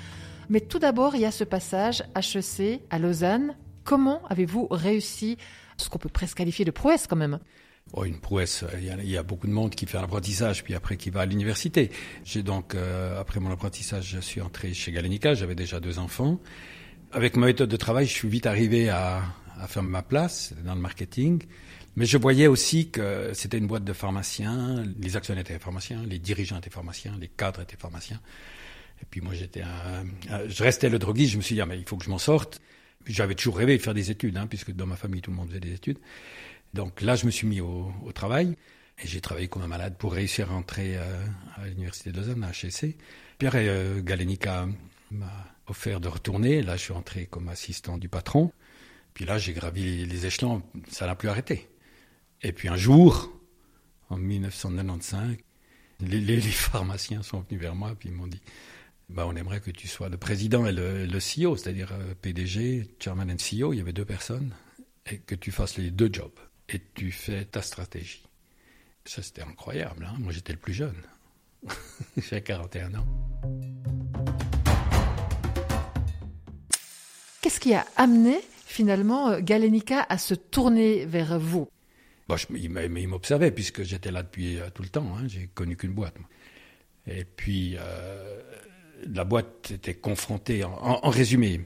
Mais 0.49 0.61
tout 0.61 0.77
d'abord, 0.77 1.15
il 1.15 1.21
y 1.21 1.25
a 1.25 1.31
ce 1.31 1.43
passage 1.43 2.03
HEC 2.15 2.81
à 2.91 2.99
Lausanne. 2.99 3.55
Comment 3.83 4.21
avez-vous 4.29 4.67
réussi 4.69 5.37
ce 5.77 5.89
qu'on 5.89 5.97
peut 5.97 6.09
presque 6.09 6.37
qualifier 6.37 6.63
de 6.63 6.71
prouesse 6.71 7.07
quand 7.07 7.15
même? 7.15 7.39
Oh, 7.93 8.05
une 8.05 8.19
prouesse. 8.19 8.63
Il 8.77 9.09
y, 9.09 9.17
a, 9.17 9.23
beaucoup 9.23 9.47
de 9.47 9.51
monde 9.51 9.75
qui 9.75 9.85
fait 9.85 9.97
un 9.97 10.03
apprentissage, 10.03 10.63
puis 10.63 10.73
après 10.75 10.95
qui 10.95 11.09
va 11.09 11.21
à 11.21 11.25
l'université. 11.25 11.91
J'ai 12.23 12.41
donc, 12.41 12.73
euh, 12.73 13.19
après 13.19 13.41
mon 13.41 13.51
apprentissage, 13.51 14.07
je 14.07 14.19
suis 14.19 14.39
entré 14.39 14.73
chez 14.73 14.93
Galenica. 14.93 15.33
J'avais 15.33 15.55
déjà 15.55 15.81
deux 15.81 15.99
enfants. 15.99 16.39
Avec 17.11 17.35
ma 17.35 17.47
méthode 17.47 17.69
de 17.69 17.75
travail, 17.75 18.05
je 18.05 18.13
suis 18.13 18.29
vite 18.29 18.45
arrivé 18.45 18.87
à, 18.87 19.23
à 19.59 19.67
faire 19.67 19.83
ma 19.83 20.03
place 20.03 20.53
dans 20.63 20.73
le 20.73 20.79
marketing. 20.79 21.43
Mais 21.97 22.05
je 22.05 22.17
voyais 22.17 22.47
aussi 22.47 22.89
que 22.89 23.31
c'était 23.33 23.57
une 23.57 23.67
boîte 23.67 23.83
de 23.83 23.93
pharmaciens. 23.93 24.85
Les 24.99 25.17
actionnaires 25.17 25.41
étaient 25.41 25.59
pharmaciens, 25.59 26.01
les 26.07 26.19
dirigeants 26.19 26.57
étaient 26.57 26.69
pharmaciens, 26.69 27.17
les 27.19 27.27
cadres 27.27 27.61
étaient 27.61 27.75
pharmaciens. 27.75 28.21
Et 29.01 29.05
puis 29.09 29.19
moi, 29.19 29.33
j'étais 29.33 29.61
un, 29.61 30.47
je 30.47 30.63
restais 30.63 30.87
le 30.87 30.99
droguiste. 30.99 31.33
Je 31.33 31.37
me 31.37 31.41
suis 31.41 31.55
dit, 31.55 31.61
ah, 31.61 31.65
mais 31.65 31.77
il 31.77 31.85
faut 31.85 31.97
que 31.97 32.05
je 32.05 32.09
m'en 32.09 32.17
sorte. 32.17 32.61
J'avais 33.05 33.35
toujours 33.35 33.57
rêvé 33.57 33.77
de 33.77 33.81
faire 33.81 33.93
des 33.95 34.11
études, 34.11 34.37
hein, 34.37 34.47
puisque 34.47 34.71
dans 34.71 34.85
ma 34.85 34.95
famille, 34.95 35.21
tout 35.21 35.31
le 35.31 35.37
monde 35.37 35.49
faisait 35.49 35.59
des 35.59 35.73
études. 35.73 35.97
Donc 36.73 37.01
là, 37.01 37.15
je 37.15 37.25
me 37.25 37.31
suis 37.31 37.47
mis 37.47 37.59
au, 37.61 37.91
travail 38.13 38.55
et 39.03 39.07
j'ai 39.07 39.19
travaillé 39.19 39.47
comme 39.47 39.61
un 39.61 39.67
malade 39.67 39.95
pour 39.97 40.13
réussir 40.13 40.51
à 40.51 40.55
entrer 40.55 40.97
euh, 40.97 41.25
à 41.55 41.67
l'université 41.67 42.11
de 42.11 42.17
Lausanne, 42.17 42.43
à 42.43 42.51
HEC. 42.51 42.97
Pierre 43.37 43.53
euh, 43.55 44.01
Galenica 44.01 44.67
m'a 45.09 45.31
offert 45.67 45.99
de 45.99 46.07
retourner. 46.07 46.61
Là, 46.61 46.77
je 46.77 46.83
suis 46.83 46.93
entré 46.93 47.25
comme 47.25 47.49
assistant 47.49 47.97
du 47.97 48.07
patron. 48.07 48.51
Puis 49.13 49.25
là, 49.25 49.37
j'ai 49.37 49.53
gravi 49.53 50.05
les, 50.05 50.25
échelons, 50.25 50.63
ça 50.89 51.07
n'a 51.07 51.15
plus 51.15 51.27
arrêté. 51.27 51.67
Et 52.41 52.53
puis 52.53 52.69
un 52.69 52.77
jour, 52.77 53.29
en 54.09 54.17
1995, 54.17 55.35
les, 55.99 56.41
pharmaciens 56.41 57.21
sont 57.21 57.41
venus 57.41 57.61
vers 57.61 57.75
moi 57.75 57.91
et 57.91 58.07
ils 58.07 58.13
m'ont 58.13 58.27
dit 58.27 58.41
bah, 59.09 59.25
on 59.27 59.35
aimerait 59.35 59.59
que 59.59 59.71
tu 59.71 59.89
sois 59.89 60.07
le 60.07 60.17
président 60.17 60.65
et 60.65 60.71
le, 60.71 61.05
le 61.05 61.17
CEO, 61.19 61.57
c'est-à-dire 61.57 61.91
euh, 61.91 62.13
PDG, 62.21 62.87
chairman 62.97 63.29
et 63.29 63.35
CEO. 63.35 63.73
Il 63.73 63.77
y 63.77 63.81
avait 63.81 63.91
deux 63.91 64.05
personnes 64.05 64.53
et 65.05 65.17
que 65.17 65.35
tu 65.35 65.51
fasses 65.51 65.77
les 65.77 65.91
deux 65.91 66.09
jobs 66.11 66.31
et 66.73 66.81
tu 66.93 67.11
fais 67.11 67.45
ta 67.45 67.61
stratégie. 67.61 68.23
Ça, 69.05 69.21
c'était 69.21 69.41
incroyable. 69.41 70.07
Hein. 70.09 70.15
Moi, 70.19 70.31
j'étais 70.31 70.53
le 70.53 70.59
plus 70.59 70.73
jeune. 70.73 71.01
J'ai 72.17 72.41
41 72.41 72.95
ans. 72.95 73.07
Qu'est-ce 77.41 77.59
qui 77.59 77.73
a 77.73 77.85
amené 77.97 78.39
finalement 78.65 79.29
euh, 79.29 79.39
Galenica 79.41 80.05
à 80.07 80.17
se 80.17 80.33
tourner 80.33 81.05
vers 81.05 81.39
vous? 81.39 81.67
Bon, 82.27 82.37
je, 82.37 82.47
Il 82.55 83.07
m'observait 83.07 83.51
puisque 83.51 83.83
j'étais 83.83 84.11
là 84.11 84.23
depuis 84.23 84.59
euh, 84.59 84.69
tout 84.73 84.83
le 84.83 84.89
temps. 84.89 85.15
Hein. 85.17 85.27
J'ai 85.27 85.47
connu 85.47 85.75
qu'une 85.75 85.93
boîte. 85.93 86.15
Et 87.07 87.25
puis, 87.25 87.75
euh, 87.77 88.41
la 89.07 89.23
boîte 89.23 89.71
était 89.71 89.95
confrontée, 89.95 90.63
en, 90.63 90.71
en, 90.71 91.09
résumé, 91.09 91.61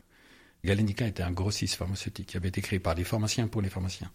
Galenica 0.63 1.05
était 1.05 1.23
un 1.23 1.31
grossiste 1.31 1.75
pharmaceutique 1.75 2.27
qui 2.27 2.37
avait 2.37 2.47
été 2.47 2.61
créé 2.61 2.79
par 2.79 2.95
des 2.95 3.03
pharmaciens 3.03 3.47
pour 3.47 3.61
les 3.61 3.69
pharmaciens. 3.69 4.09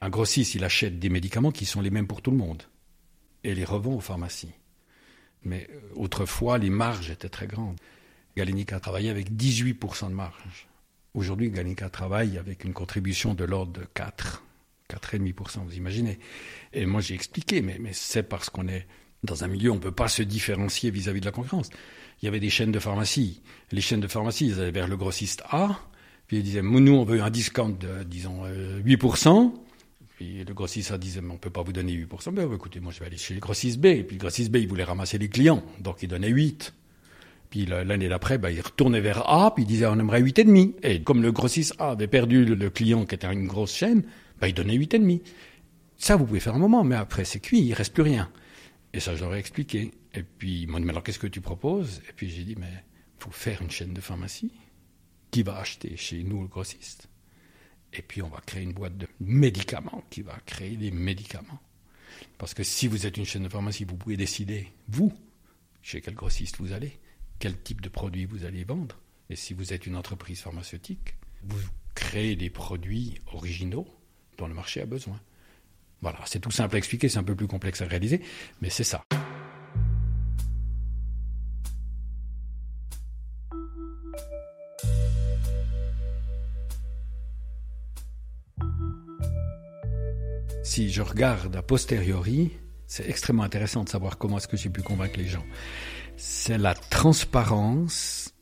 Un 0.00 0.08
grossiste, 0.08 0.54
il 0.54 0.64
achète 0.64 0.98
des 0.98 1.10
médicaments 1.10 1.50
qui 1.50 1.66
sont 1.66 1.80
les 1.80 1.90
mêmes 1.90 2.06
pour 2.06 2.22
tout 2.22 2.30
le 2.30 2.36
monde 2.36 2.62
et 3.44 3.54
les 3.54 3.64
revend 3.64 3.94
aux 3.94 4.00
pharmacies. 4.00 4.52
Mais 5.44 5.68
euh, 5.70 5.80
autrefois, 5.94 6.58
les 6.58 6.70
marges 6.70 7.10
étaient 7.10 7.28
très 7.28 7.46
grandes. 7.46 7.76
Galenica 8.36 8.80
travaillait 8.80 9.10
avec 9.10 9.30
18% 9.30 10.08
de 10.08 10.14
marge. 10.14 10.68
Aujourd'hui, 11.14 11.50
Galenica 11.50 11.90
travaille 11.90 12.38
avec 12.38 12.64
une 12.64 12.72
contribution 12.72 13.34
de 13.34 13.44
l'ordre 13.44 13.72
de 13.72 13.84
4, 13.94 14.42
4,5%, 14.88 15.64
vous 15.64 15.76
imaginez. 15.76 16.18
Et 16.72 16.86
moi, 16.86 17.00
j'ai 17.00 17.14
expliqué, 17.14 17.62
mais, 17.62 17.78
c'est 17.92 18.22
parce 18.22 18.48
qu'on 18.48 18.68
est 18.68 18.86
dans 19.24 19.44
un 19.44 19.48
milieu, 19.48 19.70
on 19.70 19.74
ne 19.74 19.80
peut 19.80 19.92
pas 19.92 20.08
se 20.08 20.22
différencier 20.22 20.90
vis-à-vis 20.90 21.18
-vis 21.18 21.22
de 21.22 21.26
la 21.26 21.32
concurrence. 21.32 21.68
Il 22.22 22.26
y 22.26 22.28
avait 22.28 22.40
des 22.40 22.48
chaînes 22.48 22.72
de 22.72 22.78
pharmacie. 22.78 23.42
Les 23.72 23.80
chaînes 23.80 24.00
de 24.00 24.08
pharmacie, 24.08 24.46
ils 24.46 24.60
allaient 24.60 24.70
vers 24.70 24.88
le 24.88 24.96
grossiste 24.96 25.42
A, 25.50 25.78
Puis 26.26 26.38
il 26.38 26.42
disait, 26.42 26.62
nous, 26.62 26.92
on 26.92 27.04
veut 27.04 27.20
un 27.20 27.30
discount 27.30 27.70
de, 27.70 28.04
disons, 28.04 28.46
8%. 28.46 29.52
Puis 30.20 30.44
le 30.44 30.52
grossiste 30.52 30.92
disait, 30.96 31.22
mais 31.22 31.32
on 31.32 31.38
peut 31.38 31.48
pas 31.48 31.62
vous 31.62 31.72
donner 31.72 31.94
8%. 31.94 32.34
Ben, 32.34 32.52
écoutez, 32.52 32.78
moi, 32.78 32.92
je 32.92 33.00
vais 33.00 33.06
aller 33.06 33.16
chez 33.16 33.32
le 33.32 33.40
grossiste 33.40 33.80
B. 33.80 33.86
Et 33.86 34.04
puis 34.04 34.16
le 34.16 34.20
grossiste 34.20 34.50
B, 34.50 34.56
il 34.56 34.68
voulait 34.68 34.84
ramasser 34.84 35.16
les 35.16 35.30
clients. 35.30 35.64
Donc, 35.78 36.02
il 36.02 36.08
donnait 36.08 36.28
8. 36.28 36.74
Puis 37.48 37.64
l'année 37.64 38.10
d'après, 38.10 38.36
ben, 38.36 38.50
il 38.50 38.60
retournait 38.60 39.00
vers 39.00 39.26
A, 39.30 39.54
puis 39.54 39.64
il 39.64 39.66
disait, 39.66 39.86
on 39.86 39.98
aimerait 39.98 40.20
8,5. 40.20 40.74
Et 40.82 41.02
comme 41.02 41.22
le 41.22 41.32
grossiste 41.32 41.74
A 41.78 41.92
avait 41.92 42.06
perdu 42.06 42.44
le 42.44 42.68
client 42.68 43.06
qui 43.06 43.14
était 43.14 43.32
une 43.32 43.46
grosse 43.46 43.74
chaîne, 43.74 44.02
ben, 44.42 44.48
il 44.48 44.52
donnait 44.52 44.76
8,5. 44.76 45.22
Ça, 45.96 46.16
vous 46.16 46.26
pouvez 46.26 46.40
faire 46.40 46.54
un 46.54 46.58
moment, 46.58 46.84
mais 46.84 46.96
après, 46.96 47.24
c'est 47.24 47.40
cuit, 47.40 47.62
il 47.62 47.72
reste 47.72 47.94
plus 47.94 48.02
rien. 48.02 48.30
Et 48.92 49.00
ça, 49.00 49.16
je 49.16 49.24
leur 49.24 49.34
ai 49.34 49.38
expliqué. 49.38 49.90
Et 50.12 50.22
puis, 50.22 50.64
ils 50.64 50.68
m'ont 50.68 50.80
dit, 50.80 50.84
mais 50.84 50.90
alors, 50.90 51.02
qu'est-ce 51.02 51.18
que 51.18 51.28
tu 51.28 51.40
proposes? 51.40 52.02
Et 52.10 52.12
puis, 52.14 52.28
j'ai 52.28 52.42
dit, 52.42 52.56
mais 52.60 52.84
faut 53.18 53.30
faire 53.30 53.62
une 53.62 53.70
chaîne 53.70 53.94
de 53.94 54.02
pharmacie. 54.02 54.52
Qui 55.30 55.42
va 55.42 55.56
acheter 55.56 55.96
chez 55.96 56.22
nous 56.24 56.42
le 56.42 56.48
grossiste? 56.48 57.09
Et 57.92 58.02
puis, 58.02 58.22
on 58.22 58.28
va 58.28 58.40
créer 58.40 58.62
une 58.62 58.72
boîte 58.72 58.96
de 58.96 59.08
médicaments 59.20 60.04
qui 60.10 60.22
va 60.22 60.38
créer 60.46 60.76
des 60.76 60.90
médicaments. 60.90 61.60
Parce 62.38 62.54
que 62.54 62.62
si 62.62 62.86
vous 62.86 63.06
êtes 63.06 63.16
une 63.16 63.24
chaîne 63.24 63.42
de 63.42 63.48
pharmacie, 63.48 63.84
vous 63.84 63.96
pouvez 63.96 64.16
décider, 64.16 64.68
vous, 64.88 65.12
chez 65.82 66.00
quel 66.00 66.14
grossiste 66.14 66.56
vous 66.58 66.72
allez, 66.72 66.98
quel 67.38 67.60
type 67.60 67.80
de 67.80 67.88
produit 67.88 68.24
vous 68.24 68.44
allez 68.44 68.64
vendre. 68.64 68.98
Et 69.28 69.36
si 69.36 69.54
vous 69.54 69.72
êtes 69.72 69.86
une 69.86 69.96
entreprise 69.96 70.40
pharmaceutique, 70.40 71.16
vous 71.42 71.60
créez 71.94 72.36
des 72.36 72.50
produits 72.50 73.20
originaux 73.32 73.86
dont 74.38 74.46
le 74.46 74.54
marché 74.54 74.80
a 74.80 74.86
besoin. 74.86 75.20
Voilà, 76.00 76.18
c'est 76.26 76.40
tout 76.40 76.50
simple 76.50 76.76
à 76.76 76.78
expliquer, 76.78 77.08
c'est 77.08 77.18
un 77.18 77.24
peu 77.24 77.36
plus 77.36 77.46
complexe 77.46 77.82
à 77.82 77.86
réaliser, 77.86 78.22
mais 78.62 78.70
c'est 78.70 78.84
ça. 78.84 79.04
Si 90.80 90.88
je 90.88 91.02
regarde 91.02 91.54
a 91.56 91.62
posteriori, 91.62 92.52
c'est 92.86 93.06
extrêmement 93.06 93.42
intéressant 93.42 93.84
de 93.84 93.90
savoir 93.90 94.16
comment 94.16 94.38
est-ce 94.38 94.48
que 94.48 94.56
j'ai 94.56 94.70
pu 94.70 94.80
convaincre 94.80 95.18
les 95.18 95.26
gens. 95.26 95.44
C'est 96.16 96.56
la 96.56 96.72
transparence 96.72 98.32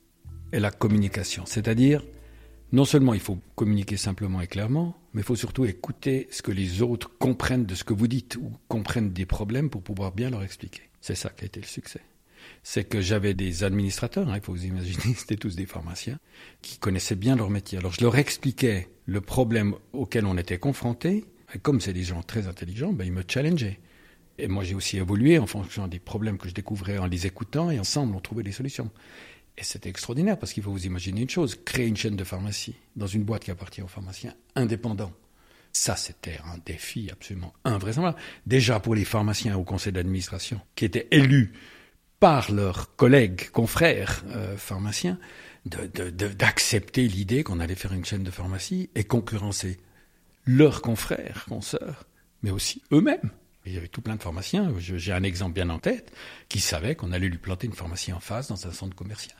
et 0.52 0.60
la 0.60 0.70
communication. 0.70 1.46
C'est-à-dire, 1.46 2.04
non 2.70 2.84
seulement 2.84 3.12
il 3.12 3.18
faut 3.18 3.40
communiquer 3.56 3.96
simplement 3.96 4.40
et 4.40 4.46
clairement, 4.46 4.96
mais 5.12 5.22
il 5.22 5.24
faut 5.24 5.34
surtout 5.34 5.64
écouter 5.64 6.28
ce 6.30 6.42
que 6.42 6.52
les 6.52 6.80
autres 6.80 7.10
comprennent 7.18 7.66
de 7.66 7.74
ce 7.74 7.82
que 7.82 7.92
vous 7.92 8.06
dites 8.06 8.36
ou 8.36 8.52
comprennent 8.68 9.12
des 9.12 9.26
problèmes 9.26 9.68
pour 9.68 9.82
pouvoir 9.82 10.12
bien 10.12 10.30
leur 10.30 10.44
expliquer. 10.44 10.82
C'est 11.00 11.16
ça 11.16 11.30
qui 11.30 11.42
a 11.42 11.46
été 11.46 11.60
le 11.60 11.66
succès. 11.66 12.02
C'est 12.62 12.84
que 12.84 13.00
j'avais 13.00 13.34
des 13.34 13.64
administrateurs, 13.64 14.28
hein, 14.28 14.36
il 14.36 14.42
faut 14.42 14.52
vous 14.52 14.64
imaginer, 14.64 15.14
c'était 15.16 15.34
tous 15.34 15.56
des 15.56 15.66
pharmaciens, 15.66 16.20
qui 16.62 16.78
connaissaient 16.78 17.16
bien 17.16 17.34
leur 17.34 17.50
métier. 17.50 17.78
Alors 17.78 17.94
je 17.94 18.04
leur 18.04 18.16
expliquais 18.16 18.88
le 19.06 19.20
problème 19.20 19.74
auquel 19.92 20.24
on 20.24 20.38
était 20.38 20.58
confronté, 20.58 21.24
et 21.54 21.58
comme 21.58 21.80
c'est 21.80 21.92
des 21.92 22.02
gens 22.02 22.22
très 22.22 22.46
intelligents, 22.46 22.92
ben, 22.92 23.04
ils 23.04 23.12
me 23.12 23.22
challengeaient. 23.26 23.78
Et 24.38 24.46
moi, 24.46 24.62
j'ai 24.62 24.74
aussi 24.74 24.98
évolué 24.98 25.38
en 25.38 25.46
fonction 25.46 25.88
des 25.88 25.98
problèmes 25.98 26.38
que 26.38 26.48
je 26.48 26.54
découvrais 26.54 26.98
en 26.98 27.06
les 27.06 27.26
écoutant, 27.26 27.70
et 27.70 27.78
ensemble, 27.78 28.14
on 28.14 28.20
trouvait 28.20 28.44
des 28.44 28.52
solutions. 28.52 28.90
Et 29.56 29.64
c'était 29.64 29.88
extraordinaire 29.88 30.38
parce 30.38 30.52
qu'il 30.52 30.62
faut 30.62 30.70
vous 30.70 30.86
imaginer 30.86 31.22
une 31.22 31.30
chose, 31.30 31.58
créer 31.64 31.86
une 31.86 31.96
chaîne 31.96 32.14
de 32.14 32.22
pharmacie 32.22 32.76
dans 32.94 33.08
une 33.08 33.24
boîte 33.24 33.44
qui 33.44 33.50
appartient 33.50 33.82
aux 33.82 33.88
pharmaciens 33.88 34.34
indépendants. 34.54 35.12
Ça, 35.72 35.96
c'était 35.96 36.38
un 36.44 36.58
défi 36.64 37.08
absolument 37.10 37.52
invraisemblable. 37.64 38.16
Déjà 38.46 38.78
pour 38.78 38.94
les 38.94 39.04
pharmaciens 39.04 39.56
au 39.56 39.64
conseil 39.64 39.92
d'administration, 39.92 40.60
qui 40.76 40.84
étaient 40.84 41.08
élus 41.10 41.52
par 42.20 42.52
leurs 42.52 42.94
collègues, 42.94 43.50
confrères 43.50 44.24
euh, 44.28 44.56
pharmaciens, 44.56 45.18
d'accepter 45.64 47.06
l'idée 47.08 47.42
qu'on 47.42 47.60
allait 47.60 47.74
faire 47.74 47.92
une 47.92 48.04
chaîne 48.04 48.22
de 48.22 48.30
pharmacie 48.30 48.90
et 48.94 49.04
concurrencer 49.04 49.78
leurs 50.48 50.80
confrères, 50.80 51.44
consoeurs, 51.46 52.06
mais 52.42 52.50
aussi 52.50 52.82
eux-mêmes. 52.90 53.30
Il 53.66 53.74
y 53.74 53.76
avait 53.76 53.88
tout 53.88 54.00
plein 54.00 54.16
de 54.16 54.22
pharmaciens, 54.22 54.72
j'ai 54.78 55.12
un 55.12 55.22
exemple 55.22 55.52
bien 55.52 55.68
en 55.68 55.78
tête, 55.78 56.10
qui 56.48 56.58
savaient 56.58 56.94
qu'on 56.94 57.12
allait 57.12 57.28
lui 57.28 57.36
planter 57.36 57.66
une 57.66 57.74
pharmacie 57.74 58.14
en 58.14 58.20
face 58.20 58.48
dans 58.48 58.66
un 58.66 58.72
centre 58.72 58.96
commercial. 58.96 59.36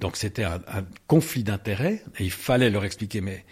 Donc 0.00 0.16
c'était 0.16 0.44
un, 0.44 0.62
conflit 1.06 1.44
d'intérêts 1.44 2.02
et 2.18 2.24
il 2.24 2.30
fallait 2.30 2.70
leur 2.70 2.86
expliquer 2.86 3.20
mais 3.20 3.44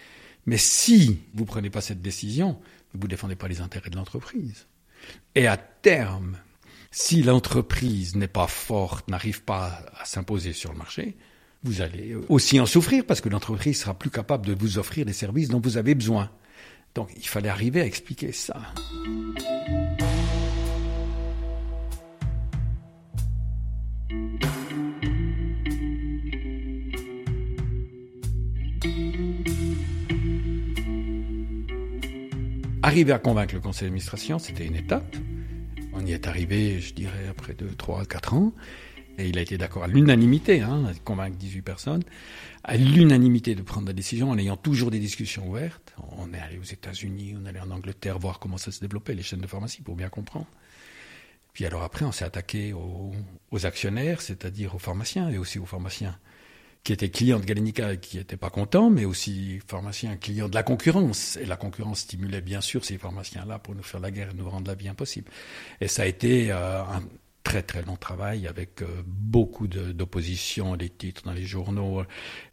mais 0.46 0.56
si 0.56 1.20
vous 1.34 1.44
prenez 1.44 1.70
pas 1.70 1.80
cette 1.82 2.00
décision, 2.00 2.58
vous 2.94 3.08
défendez 3.08 3.36
pas 3.36 3.48
les 3.48 3.60
intérêts 3.60 3.90
de 3.90 3.96
l'entreprise. 3.96 4.66
Et 5.34 5.46
à 5.46 5.56
terme, 5.58 6.38
si 6.90 7.22
l'entreprise 7.22 8.14
n'est 8.16 8.28
pas 8.28 8.46
forte, 8.46 9.08
n'arrive 9.08 9.42
pas 9.42 9.84
à 9.98 10.04
s'imposer 10.06 10.54
sur 10.54 10.72
le 10.72 10.78
marché, 10.78 11.16
vous 11.64 11.82
allez 11.82 12.14
aussi 12.28 12.60
en 12.60 12.66
souffrir 12.66 13.04
parce 13.04 13.20
que 13.20 13.28
l'entreprise 13.28 13.80
sera 13.80 13.94
plus 13.94 14.10
capable 14.10 14.46
de 14.46 14.54
vous 14.54 14.78
offrir 14.78 15.04
les 15.04 15.12
services 15.12 15.48
dont 15.48 15.60
vous 15.60 15.76
avez 15.76 15.94
besoin. 15.94 16.30
Donc 16.94 17.10
il 17.16 17.26
fallait 17.26 17.48
arriver 17.48 17.80
à 17.80 17.86
expliquer 17.86 18.32
ça. 18.32 18.60
Arriver 32.82 33.12
à 33.12 33.18
convaincre 33.18 33.54
le 33.54 33.60
conseil 33.60 33.86
d'administration, 33.86 34.38
c'était 34.38 34.66
une 34.66 34.76
étape. 34.76 35.16
On 35.94 36.04
y 36.04 36.12
est 36.12 36.26
arrivé, 36.26 36.80
je 36.80 36.92
dirais, 36.92 37.26
après 37.30 37.54
2, 37.54 37.66
3, 37.76 38.04
4 38.04 38.34
ans. 38.34 38.52
Et 39.18 39.28
il 39.28 39.38
a 39.38 39.42
été 39.42 39.56
d'accord 39.58 39.84
à 39.84 39.86
l'unanimité, 39.86 40.60
hein, 40.60 40.92
convaincre 41.04 41.36
18 41.36 41.62
personnes, 41.62 42.02
à 42.64 42.76
l'unanimité 42.76 43.54
de 43.54 43.62
prendre 43.62 43.86
la 43.86 43.92
décision 43.92 44.30
en 44.30 44.38
ayant 44.38 44.56
toujours 44.56 44.90
des 44.90 44.98
discussions 44.98 45.48
ouvertes. 45.48 45.94
On 46.18 46.32
est 46.32 46.38
allé 46.38 46.58
aux 46.58 46.64
États-Unis, 46.64 47.36
on 47.40 47.46
est 47.46 47.50
allé 47.50 47.60
en 47.60 47.70
Angleterre 47.70 48.18
voir 48.18 48.40
comment 48.40 48.58
ça 48.58 48.72
se 48.72 48.80
développait, 48.80 49.14
les 49.14 49.22
chaînes 49.22 49.40
de 49.40 49.46
pharmacie, 49.46 49.82
pour 49.82 49.94
bien 49.94 50.08
comprendre. 50.08 50.46
Puis 51.52 51.64
alors 51.64 51.84
après, 51.84 52.04
on 52.04 52.10
s'est 52.10 52.24
attaqué 52.24 52.72
aux, 52.72 53.66
actionnaires, 53.66 54.20
c'est-à-dire 54.20 54.74
aux 54.74 54.80
pharmaciens 54.80 55.30
et 55.30 55.38
aussi 55.38 55.60
aux 55.60 55.66
pharmaciens 55.66 56.18
qui 56.82 56.92
était 56.92 57.08
client 57.08 57.38
de 57.38 57.46
Galenica 57.46 57.94
et 57.94 57.98
qui 57.98 58.18
n'était 58.18 58.36
pas 58.36 58.50
content, 58.50 58.90
mais 58.90 59.06
aussi 59.06 59.60
pharmacien 59.66 60.16
client 60.16 60.48
de 60.50 60.54
la 60.54 60.62
concurrence. 60.62 61.36
Et 61.36 61.46
la 61.46 61.56
concurrence 61.56 62.00
stimulait 62.00 62.42
bien 62.42 62.60
sûr 62.60 62.84
ces 62.84 62.98
pharmaciens-là 62.98 63.58
pour 63.58 63.74
nous 63.74 63.82
faire 63.82 64.00
la 64.00 64.10
guerre 64.10 64.30
et 64.30 64.34
nous 64.34 64.50
rendre 64.50 64.68
la 64.68 64.74
vie 64.74 64.88
impossible. 64.88 65.30
Et 65.80 65.88
ça 65.88 66.02
a 66.02 66.06
été 66.06 66.50
euh, 66.50 66.82
un 66.82 67.02
très 67.44 67.62
très 67.62 67.82
long 67.82 67.94
travail 67.94 68.48
avec 68.48 68.82
euh, 68.82 68.86
beaucoup 69.06 69.68
d'opposition, 69.68 70.76
des 70.76 70.88
titres 70.88 71.22
dans 71.24 71.32
les 71.32 71.44
journaux. 71.44 72.02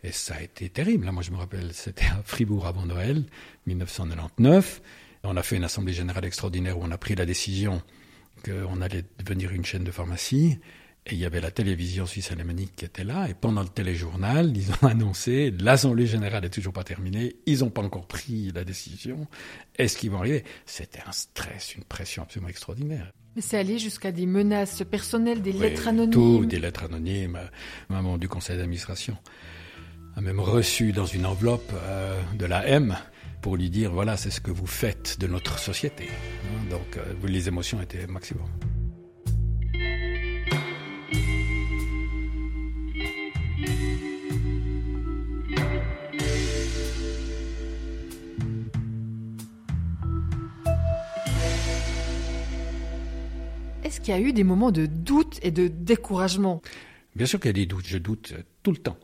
Et 0.03 0.11
ça 0.11 0.35
a 0.35 0.41
été 0.41 0.69
terrible. 0.69 1.09
moi, 1.09 1.23
je 1.23 1.31
me 1.31 1.37
rappelle, 1.37 1.73
c'était 1.73 2.05
à 2.05 2.21
Fribourg 2.23 2.67
avant 2.67 2.85
Noël, 2.85 3.23
1999. 3.65 4.81
On 5.23 5.37
a 5.37 5.43
fait 5.43 5.55
une 5.55 5.63
assemblée 5.63 5.93
générale 5.93 6.25
extraordinaire 6.25 6.77
où 6.77 6.83
on 6.83 6.91
a 6.91 6.97
pris 6.97 7.15
la 7.15 7.25
décision 7.25 7.81
qu'on 8.43 8.81
allait 8.81 9.05
devenir 9.19 9.51
une 9.51 9.65
chaîne 9.65 9.83
de 9.83 9.91
pharmacie. 9.91 10.59
Et 11.07 11.13
il 11.13 11.17
y 11.17 11.25
avait 11.25 11.41
la 11.41 11.49
télévision 11.49 12.05
suisse 12.05 12.31
alémanique 12.31 12.75
qui 12.75 12.85
était 12.85 13.03
là, 13.03 13.27
et 13.27 13.33
pendant 13.33 13.63
le 13.63 13.69
téléjournal, 13.69 14.55
ils 14.55 14.71
ont 14.71 14.87
annoncé 14.87 15.49
l'Assemblée 15.49 16.05
générale 16.05 16.43
n'est 16.43 16.49
toujours 16.49 16.73
pas 16.73 16.83
terminée, 16.83 17.37
ils 17.47 17.61
n'ont 17.61 17.71
pas 17.71 17.81
encore 17.81 18.05
pris 18.05 18.51
la 18.51 18.63
décision, 18.63 19.27
est-ce 19.79 19.97
qu'ils 19.97 20.11
vont 20.11 20.19
arriver? 20.19 20.43
C'était 20.67 21.01
un 21.07 21.11
stress, 21.11 21.73
une 21.73 21.85
pression 21.85 22.21
absolument 22.21 22.49
extraordinaire. 22.49 23.11
Mais 23.35 23.41
c'est 23.41 23.57
allé 23.57 23.79
jusqu'à 23.79 24.11
des 24.11 24.25
menaces 24.25 24.83
personnelles, 24.83 25.41
des 25.41 25.53
lettres 25.53 25.87
anonymes 25.87 26.11
Tout, 26.11 26.45
des 26.45 26.59
lettres 26.59 26.83
anonymes. 26.83 27.39
Maman 27.89 28.17
du 28.17 28.27
conseil 28.27 28.57
d'administration 28.57 29.17
a 30.15 30.21
même 30.21 30.39
reçu 30.39 30.91
dans 30.91 31.05
une 31.05 31.25
enveloppe 31.25 31.71
euh, 31.73 32.21
de 32.37 32.45
la 32.45 32.67
M 32.67 32.97
pour 33.41 33.55
lui 33.55 33.69
dire 33.69 33.91
voilà, 33.91 34.17
c'est 34.17 34.31
ce 34.31 34.41
que 34.41 34.51
vous 34.51 34.67
faites 34.67 35.19
de 35.19 35.27
notre 35.27 35.59
société. 35.59 36.09
Donc 36.69 36.97
euh, 36.97 37.13
les 37.27 37.47
émotions 37.47 37.81
étaient 37.81 38.05
maximum. 38.07 38.47
Est-ce 53.91 53.99
qu'il 53.99 54.13
y 54.13 54.17
a 54.17 54.21
eu 54.21 54.31
des 54.31 54.45
moments 54.45 54.71
de 54.71 54.85
doute 54.85 55.37
et 55.43 55.51
de 55.51 55.67
découragement? 55.67 56.61
Bien 57.13 57.25
sûr 57.25 57.41
qu'il 57.41 57.49
y 57.49 57.49
a 57.49 57.53
des 57.53 57.65
doutes, 57.65 57.85
je 57.85 57.97
doute 57.97 58.33
tout 58.63 58.71
le 58.71 58.77
temps. 58.77 58.97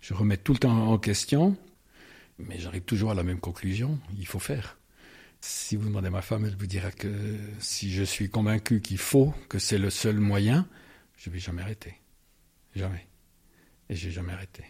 Je 0.00 0.14
remets 0.14 0.38
tout 0.38 0.54
le 0.54 0.58
temps 0.58 0.90
en 0.90 0.96
question, 0.96 1.58
mais 2.38 2.58
j'arrive 2.58 2.84
toujours 2.84 3.10
à 3.10 3.14
la 3.14 3.22
même 3.22 3.38
conclusion, 3.38 3.98
il 4.18 4.26
faut 4.26 4.38
faire. 4.38 4.78
Si 5.42 5.76
vous 5.76 5.88
demandez 5.88 6.06
à 6.06 6.10
ma 6.10 6.22
femme, 6.22 6.46
elle 6.46 6.56
vous 6.56 6.66
dira 6.66 6.90
que 6.90 7.36
si 7.58 7.92
je 7.92 8.02
suis 8.02 8.30
convaincu 8.30 8.80
qu'il 8.80 8.96
faut, 8.96 9.34
que 9.50 9.58
c'est 9.58 9.76
le 9.76 9.90
seul 9.90 10.16
moyen, 10.16 10.66
je 11.18 11.28
ne 11.28 11.34
vais 11.34 11.38
jamais 11.38 11.60
arrêter. 11.60 11.96
Jamais. 12.74 13.08
Et 13.90 13.94
j'ai 13.94 14.10
jamais 14.10 14.32
arrêté. 14.32 14.64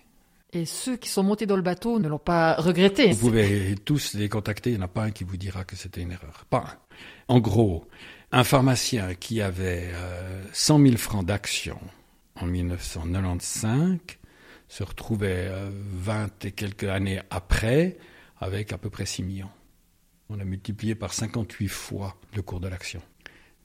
Et 0.53 0.67
ceux 0.67 0.97
qui 0.97 1.09
sont 1.09 1.23
montés 1.23 1.47
dans 1.47 1.55
le 1.55 1.63
bateau 1.63 2.01
ne 2.01 2.09
l'ont 2.09 2.19
pas 2.19 2.57
regretté. 2.57 3.13
Vous 3.13 3.29
pouvez 3.29 3.77
tous 3.85 4.15
les 4.15 4.29
contacter, 4.29 4.71
il 4.71 4.79
n'y 4.79 4.83
en 4.83 4.87
a 4.87 4.89
pas 4.89 5.05
un 5.05 5.11
qui 5.13 5.23
vous 5.23 5.37
dira 5.37 5.63
que 5.63 5.77
c'était 5.77 6.03
une 6.03 6.11
erreur. 6.11 6.45
Pas 6.51 6.59
un. 6.59 6.79
En 7.29 7.39
gros, 7.39 7.87
un 8.33 8.45
pharmacien 8.45 9.15
qui 9.15 9.41
avait 9.41 9.91
100 10.53 10.81
euh, 10.81 10.85
000 10.85 10.97
francs 10.97 11.27
d'action 11.27 11.79
en 12.37 12.47
1995 12.47 13.99
se 14.69 14.85
retrouvait 14.85 15.51
20 15.73 16.23
euh, 16.23 16.29
et 16.45 16.53
quelques 16.53 16.85
années 16.85 17.21
après 17.31 17.99
avec 18.39 18.73
à 18.73 18.79
peu 18.79 18.89
près 18.89 19.05
6 19.05 19.23
millions. 19.25 19.51
On 20.29 20.39
a 20.39 20.45
multiplié 20.45 20.95
par 20.95 21.13
58 21.13 21.69
fois 21.69 22.17
le 22.35 22.43
cours 22.43 22.61
de 22.61 22.69
l'action. 22.69 23.03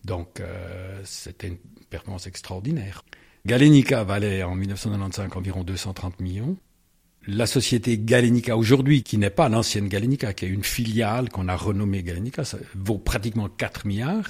Donc 0.03 0.39
euh, 0.39 0.99
c'était 1.03 1.47
une 1.47 1.57
performance 1.89 2.25
extraordinaire. 2.25 3.03
Galenica 3.45 4.03
valait 4.03 4.41
en 4.41 4.55
1995 4.55 5.29
environ 5.35 5.63
230 5.63 6.19
millions. 6.19 6.57
La 7.27 7.47
société 7.47 7.97
Galenica 7.97 8.55
aujourd'hui, 8.55 9.03
qui 9.03 9.17
n'est 9.17 9.29
pas 9.29 9.49
l'ancienne 9.49 9.87
Galenica, 9.87 10.33
qui 10.33 10.45
est 10.45 10.49
une 10.49 10.63
filiale 10.63 11.29
qu'on 11.29 11.47
a 11.47 11.55
renommée 11.55 12.03
Galenica, 12.03 12.43
ça 12.43 12.57
vaut 12.75 12.97
pratiquement 12.97 13.49
4 13.49 13.87
milliards. 13.87 14.29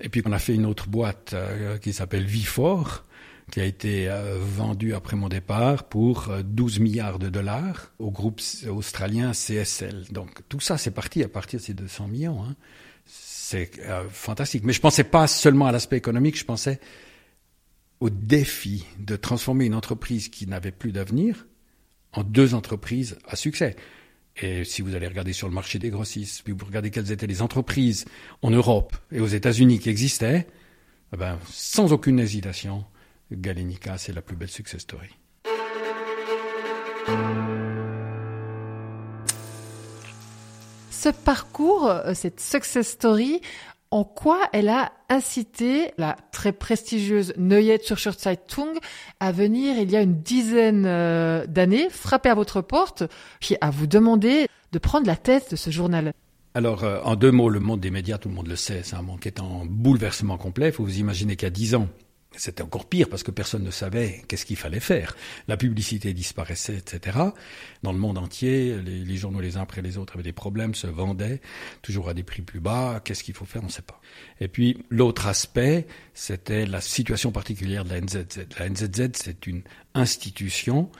Et 0.00 0.08
puis 0.08 0.22
on 0.24 0.32
a 0.32 0.38
fait 0.38 0.54
une 0.54 0.66
autre 0.66 0.88
boîte 0.88 1.32
euh, 1.34 1.78
qui 1.78 1.92
s'appelle 1.92 2.24
Vifor, 2.24 3.04
qui 3.50 3.60
a 3.60 3.64
été 3.64 4.08
euh, 4.08 4.38
vendue 4.40 4.94
après 4.94 5.16
mon 5.16 5.28
départ 5.28 5.84
pour 5.84 6.30
12 6.42 6.80
milliards 6.80 7.18
de 7.18 7.28
dollars 7.28 7.92
au 7.98 8.10
groupe 8.10 8.40
australien 8.68 9.32
CSL. 9.32 10.06
Donc 10.10 10.40
tout 10.48 10.60
ça, 10.60 10.78
c'est 10.78 10.90
parti 10.90 11.22
à 11.22 11.28
partir 11.28 11.60
de 11.60 11.64
ces 11.64 11.74
200 11.74 12.08
millions. 12.08 12.42
Hein 12.42 12.56
c'est 13.06 13.70
euh, 13.80 14.08
fantastique. 14.10 14.64
Mais 14.64 14.72
je 14.72 14.80
pensais 14.80 15.04
pas 15.04 15.26
seulement 15.26 15.66
à 15.66 15.72
l'aspect 15.72 15.96
économique, 15.96 16.38
je 16.38 16.44
pensais 16.44 16.80
au 18.00 18.10
défi 18.10 18.84
de 18.98 19.16
transformer 19.16 19.66
une 19.66 19.74
entreprise 19.74 20.28
qui 20.28 20.46
n'avait 20.46 20.72
plus 20.72 20.92
d'avenir 20.92 21.46
en 22.14 22.22
deux 22.22 22.54
entreprises 22.54 23.18
à 23.26 23.36
succès. 23.36 23.76
Et 24.36 24.64
si 24.64 24.82
vous 24.82 24.94
allez 24.94 25.06
regarder 25.06 25.32
sur 25.32 25.48
le 25.48 25.54
marché 25.54 25.78
des 25.78 25.90
grossistes, 25.90 26.42
puis 26.42 26.52
vous 26.52 26.66
regardez 26.66 26.90
quelles 26.90 27.12
étaient 27.12 27.26
les 27.26 27.42
entreprises 27.42 28.04
en 28.42 28.50
Europe 28.50 28.96
et 29.12 29.20
aux 29.20 29.26
États-Unis 29.26 29.78
qui 29.78 29.90
existaient, 29.90 30.46
eh 31.12 31.16
ben, 31.16 31.38
sans 31.48 31.92
aucune 31.92 32.18
hésitation, 32.18 32.84
Galenica, 33.30 33.98
c'est 33.98 34.12
la 34.12 34.22
plus 34.22 34.36
belle 34.36 34.50
success 34.50 34.80
story. 34.80 35.10
ce 41.04 41.10
parcours, 41.10 41.86
euh, 41.90 42.14
cette 42.14 42.40
success 42.40 42.88
story, 42.88 43.42
en 43.94 44.02
quoi 44.02 44.40
elle 44.52 44.70
a 44.70 44.90
incité 45.08 45.92
la 45.98 46.16
très 46.32 46.50
prestigieuse 46.50 47.32
Neue 47.36 47.78
Zürcher 47.80 48.10
Zeitung 48.18 48.76
à 49.20 49.30
venir 49.30 49.78
il 49.78 49.88
y 49.88 49.94
a 49.94 50.02
une 50.02 50.20
dizaine 50.20 50.84
euh, 50.84 51.46
d'années 51.46 51.88
frapper 51.90 52.28
à 52.28 52.34
votre 52.34 52.60
porte, 52.60 53.04
puis 53.40 53.56
à 53.60 53.70
vous 53.70 53.86
demander 53.86 54.48
de 54.72 54.78
prendre 54.80 55.06
la 55.06 55.14
tête 55.14 55.52
de 55.52 55.56
ce 55.56 55.70
journal 55.70 56.12
alors, 56.56 56.84
euh, 56.84 57.00
en 57.02 57.16
deux 57.16 57.32
mots, 57.32 57.48
le 57.48 57.58
monde 57.58 57.80
des 57.80 57.90
médias, 57.90 58.16
tout 58.16 58.28
le 58.28 58.34
monde 58.36 58.46
le 58.46 58.54
sait, 58.54 58.82
c'est 58.84 58.94
un 58.94 59.02
monde 59.02 59.18
qui 59.18 59.26
est 59.26 59.40
en 59.40 59.66
bouleversement 59.66 60.38
complet. 60.38 60.68
Il 60.68 60.72
faut 60.72 60.84
vous 60.84 61.00
imaginer 61.00 61.36
a 61.42 61.50
dix 61.50 61.74
ans, 61.74 61.88
c'était 62.36 62.62
encore 62.62 62.88
pire 62.88 63.08
parce 63.08 63.22
que 63.22 63.30
personne 63.30 63.62
ne 63.62 63.70
savait 63.70 64.22
qu'est-ce 64.28 64.44
qu'il 64.46 64.56
fallait 64.56 64.80
faire. 64.80 65.16
La 65.48 65.56
publicité 65.56 66.12
disparaissait, 66.12 66.76
etc. 66.76 67.18
Dans 67.82 67.92
le 67.92 67.98
monde 67.98 68.18
entier, 68.18 68.76
les, 68.82 69.16
journaux 69.16 69.40
les 69.40 69.56
uns 69.56 69.62
après 69.62 69.82
les 69.82 69.98
autres 69.98 70.14
avaient 70.14 70.22
des 70.22 70.32
problèmes, 70.32 70.74
se 70.74 70.86
vendaient 70.86 71.40
toujours 71.82 72.08
à 72.08 72.14
des 72.14 72.22
prix 72.22 72.42
plus 72.42 72.60
bas. 72.60 73.00
Qu'est-ce 73.04 73.24
qu'il 73.24 73.34
faut 73.34 73.44
faire? 73.44 73.62
On 73.62 73.66
ne 73.66 73.70
sait 73.70 73.82
pas. 73.82 74.00
Et 74.40 74.48
puis 74.48 74.84
l'autre 74.90 75.26
aspect, 75.26 75.86
c'était 76.12 76.66
la 76.66 76.80
situation 76.80 77.32
particulière 77.32 77.84
de 77.84 77.90
la 77.90 78.00
NZZ. 78.00 78.46
La 78.58 78.68
NZZ, 78.68 79.10
c'est 79.14 79.46
une 79.46 79.62
institution 79.94 80.90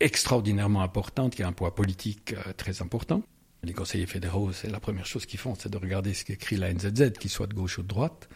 extraordinairement 0.00 0.82
importante 0.82 1.34
qui 1.34 1.42
a 1.42 1.48
un 1.48 1.52
poids 1.52 1.74
politique 1.74 2.34
euh, 2.34 2.52
très 2.56 2.82
important. 2.82 3.22
Les 3.64 3.74
conseillers 3.74 4.06
fédéraux, 4.06 4.52
c'est 4.52 4.68
la 4.68 4.80
première 4.80 5.06
chose 5.06 5.24
qu'ils 5.24 5.38
font, 5.38 5.54
c'est 5.54 5.70
de 5.70 5.78
regarder 5.78 6.14
ce 6.14 6.24
qu'écrit 6.24 6.56
la 6.56 6.74
NZZ, 6.74 7.12
qu'il 7.12 7.30
soit 7.30 7.46
de 7.46 7.54
gauche 7.54 7.78
ou 7.78 7.82
de 7.82 7.86
droite. 7.86 8.28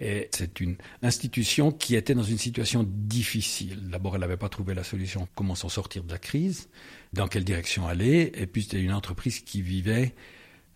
Et 0.00 0.30
c'est 0.32 0.60
une 0.60 0.76
institution 1.02 1.72
qui 1.72 1.94
était 1.94 2.14
dans 2.14 2.22
une 2.22 2.38
situation 2.38 2.82
difficile. 2.88 3.90
D'abord, 3.90 4.14
elle 4.14 4.22
n'avait 4.22 4.38
pas 4.38 4.48
trouvé 4.48 4.72
la 4.72 4.82
solution, 4.82 5.28
comment 5.34 5.54
s'en 5.54 5.68
sortir 5.68 6.04
de 6.04 6.10
la 6.10 6.18
crise, 6.18 6.70
dans 7.12 7.28
quelle 7.28 7.44
direction 7.44 7.86
aller. 7.86 8.32
Et 8.34 8.46
puis, 8.46 8.62
c'était 8.62 8.80
une 8.80 8.94
entreprise 8.94 9.40
qui 9.40 9.60
vivait 9.60 10.14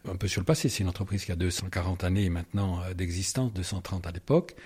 un 0.06 0.16
peu 0.16 0.28
sur 0.28 0.42
le 0.42 0.44
passé. 0.44 0.68
C'est 0.68 0.82
une 0.82 0.90
entreprise 0.90 1.24
qui 1.24 1.32
a 1.32 1.36
240 1.36 2.04
années 2.04 2.28
maintenant 2.28 2.82
euh, 2.82 2.92
d'existence, 2.92 3.54
230 3.54 4.06
à 4.06 4.12
l'époque. 4.12 4.56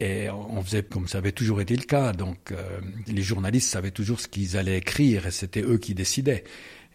Et 0.00 0.28
on 0.30 0.60
faisait 0.62 0.82
comme 0.82 1.06
ça 1.06 1.18
avait 1.18 1.32
toujours 1.32 1.60
été 1.60 1.76
le 1.76 1.84
cas. 1.84 2.12
Donc, 2.12 2.50
euh, 2.50 2.80
les 3.06 3.22
journalistes 3.22 3.70
savaient 3.70 3.92
toujours 3.92 4.20
ce 4.20 4.26
qu'ils 4.26 4.56
allaient 4.56 4.78
écrire 4.78 5.26
et 5.26 5.30
c'était 5.30 5.62
eux 5.62 5.78
qui 5.78 5.94
décidaient. 5.94 6.44